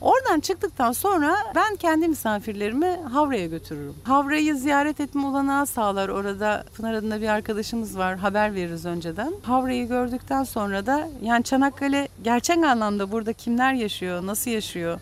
Oradan 0.00 0.40
çıktıktan 0.40 0.92
sonra 0.92 1.36
ben 1.54 1.76
kendi 1.76 2.08
misafirlerimi 2.08 3.00
Havra'ya 3.12 3.46
götürürüm. 3.46 3.94
Havra'yı 4.04 4.54
ziyaret 4.56 5.00
etme 5.00 5.26
olanağı 5.26 5.66
sağlar. 5.66 6.08
Orada 6.08 6.64
Pınar 6.76 6.94
adında 6.94 7.20
bir 7.20 7.28
arkadaşımız 7.28 7.98
var. 7.98 8.16
Haber 8.16 8.54
veririz 8.54 8.86
önceden. 8.86 9.34
Havra'yı 9.42 9.88
gördükten 9.88 10.44
sonra 10.44 10.86
da 10.86 11.08
yani 11.22 11.44
Çanakkale 11.44 12.08
gerçek 12.24 12.64
anlamda 12.64 13.12
burada 13.12 13.32
kimler 13.32 13.74
yaşıyor, 13.74 14.26
nasıl 14.26 14.50
yaşıyor, 14.50 15.00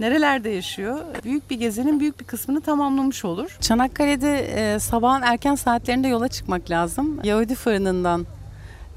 nerelerde 0.00 0.50
yaşıyor? 0.50 0.98
Büyük 1.24 1.50
bir 1.50 1.58
gezinin 1.58 2.00
büyük 2.00 2.20
bir 2.20 2.24
kısmını 2.24 2.60
tamamlamış 2.60 3.24
olur. 3.24 3.56
Çanakkale'de 3.60 4.38
e, 4.38 4.78
sabahın 4.78 5.22
erken 5.22 5.54
saatlerinde 5.54 6.08
yola 6.08 6.28
çıkmak 6.28 6.70
lazım. 6.70 7.20
Yahudi 7.24 7.54
fırınından 7.54 8.26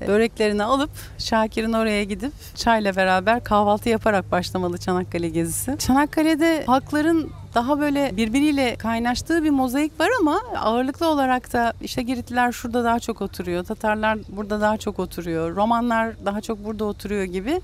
e, 0.02 0.08
böreklerini 0.08 0.64
alıp 0.64 0.90
Şakir'in 1.18 1.74
oraya 1.74 2.04
gidip 2.04 2.32
çayla 2.56 2.96
beraber 2.96 3.44
kahvaltı 3.44 3.90
yaparak 3.90 4.32
başlamalı 4.32 4.78
Çanakkale 4.78 5.30
gezisi. 5.30 5.76
Çanakkale'de 5.80 6.64
halkların 6.66 7.32
daha 7.56 7.80
böyle 7.80 8.18
birbiriyle 8.18 8.76
kaynaştığı 8.76 9.44
bir 9.44 9.50
mozaik 9.50 10.00
var 10.00 10.10
ama 10.22 10.40
ağırlıklı 10.58 11.10
olarak 11.10 11.54
da 11.54 11.74
işte 11.82 12.02
Giritliler 12.02 12.52
şurada 12.52 12.84
daha 12.84 13.00
çok 13.00 13.22
oturuyor, 13.22 13.64
Tatarlar 13.64 14.18
burada 14.30 14.62
daha 14.62 14.78
çok 14.78 15.00
oturuyor, 15.00 15.56
Romanlar 15.56 16.26
daha 16.26 16.42
çok 16.42 16.66
burada 16.66 16.86
oturuyor 16.86 17.24
gibi 17.24 17.62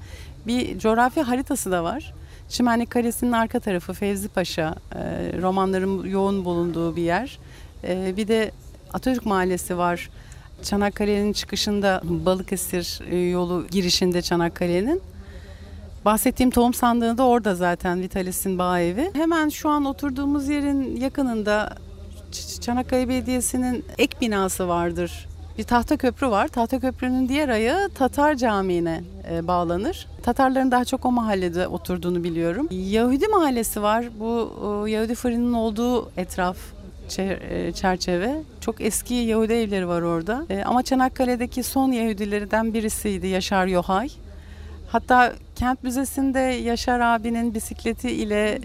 bir 0.48 0.80
coğrafi 0.80 1.22
haritası 1.22 1.72
da 1.72 1.84
var. 1.84 2.13
Çimenlik 2.54 2.92
Kalesi'nin 2.92 3.32
arka 3.32 3.60
tarafı 3.60 3.94
Fevzi 3.94 4.30
Paşa, 4.30 4.76
e, 4.96 5.00
romanların 5.42 6.04
yoğun 6.04 6.46
bulunduğu 6.46 6.96
bir 6.96 7.02
yer. 7.02 7.39
E, 7.84 8.18
bir 8.18 8.28
de 8.28 8.52
Atatürk 8.94 9.26
Mahallesi 9.26 9.78
var. 9.78 10.10
Çanakkale'nin 10.63 11.34
çıkışında 11.34 12.02
Balıkesir 12.04 13.02
e, 13.10 13.18
yolu 13.18 13.68
girişinde 13.72 14.22
Çanakkale'nin. 14.22 15.02
Bahsettiğim 16.06 16.52
tohum 16.52 16.74
sandığı 16.74 17.18
da 17.18 17.24
orada 17.24 17.56
zaten 17.56 18.02
Vitalis'in 18.02 18.60
bağ 18.60 18.80
evi. 18.80 19.12
Hemen 19.13 19.50
şu 19.50 19.70
an 19.70 19.86
oturduğumuz 19.86 20.50
yerin 20.50 20.96
yakınında 20.96 21.76
Çanakkale 22.62 23.10
Belediyesi'nin 23.10 23.86
ek 23.98 24.18
binası 24.22 24.68
vardır. 24.68 25.28
Bir 25.58 25.63
tahta 25.63 25.98
köprü 25.98 26.28
var. 26.30 26.48
Tahta 26.48 26.80
köprünün 26.80 27.30
diğer 27.30 27.50
ayağı 27.50 27.89
Tatar 27.89 28.36
Camii'ne 28.36 29.04
e, 29.32 29.48
bağlanır. 29.48 30.08
Tatarların 30.24 30.72
daha 30.72 30.86
çok 30.86 31.06
o 31.06 31.12
mahallede 31.12 31.68
oturduğunu 31.68 32.24
biliyorum. 32.24 32.68
Yahudi 32.72 33.28
mahallesi 33.28 33.82
var. 33.82 34.06
Bu 34.20 34.52
e, 34.88 34.92
Yahudi 34.92 35.16
fırının 35.16 35.54
olduğu 35.54 36.12
etraf 36.18 36.58
e, 37.18 37.72
çerçeve. 37.72 38.42
Çok 38.62 38.82
eski 38.82 39.13
Yahudi 39.13 39.54
evleri 39.54 39.88
var 39.88 40.02
orada. 40.02 40.46
Ama 40.66 40.84
Çanakkale'deki 40.84 41.63
son 41.63 41.92
Yahudilerden 41.92 42.74
birisiydi 42.74 43.28
Yaşar 43.28 43.68
Yohay. 43.68 44.10
Hatta 44.89 45.34
kent 45.56 45.84
müzesinde 45.84 46.39
Yaşar 46.39 47.00
abinin 47.00 47.54
bisikleti 47.54 48.12
ile 48.12 48.60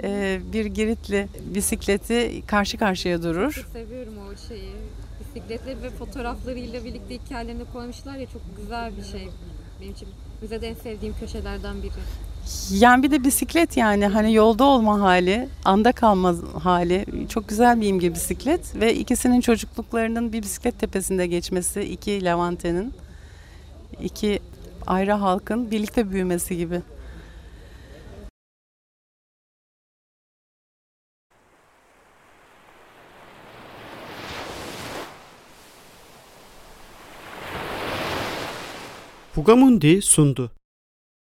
bir 0.53 0.67
Giritli 0.67 1.29
bisikleti 1.55 2.43
karşı 2.47 2.79
karşıya 2.79 3.23
durur. 3.23 3.53
Çok 3.53 3.73
seviyorum 3.73 4.15
o 4.33 4.49
şeyi. 4.49 4.73
Bisikletleri 5.39 5.83
ve 5.83 5.91
fotoğraflarıyla 5.91 6.85
birlikte 6.85 7.15
hikayelerini 7.15 7.63
koymuşlar 7.73 8.17
ya 8.17 8.27
çok 8.27 8.43
güzel 8.57 8.93
bir 8.97 9.05
şey. 9.05 9.29
Benim 9.81 9.93
için 9.93 10.09
müzede 10.43 10.69
en 10.69 10.75
sevdiğim 10.75 11.15
köşelerden 11.21 11.83
biri. 11.83 11.93
Yani 12.71 13.03
bir 13.03 13.11
de 13.11 13.25
bisiklet 13.25 13.77
yani 13.77 14.07
hani 14.07 14.35
yolda 14.35 14.65
olma 14.65 15.01
hali, 15.01 15.49
anda 15.65 15.93
kalma 15.93 16.35
hali. 16.63 17.07
Çok 17.29 17.49
güzel 17.49 17.81
bir 17.81 17.87
imge 17.87 18.15
bisiklet 18.15 18.77
ve 18.77 18.95
ikisinin 18.95 19.41
çocukluklarının 19.41 20.33
bir 20.33 20.43
bisiklet 20.43 20.81
tepesinde 20.81 21.27
geçmesi, 21.27 21.81
iki 21.81 22.25
Levante'nin, 22.25 22.95
iki 24.03 24.41
ayrı 24.87 25.13
halkın 25.13 25.71
birlikte 25.71 26.11
büyümesi 26.11 26.57
gibi. 26.57 26.83
Fugamundi 39.39 40.03
sundu. 40.03 40.51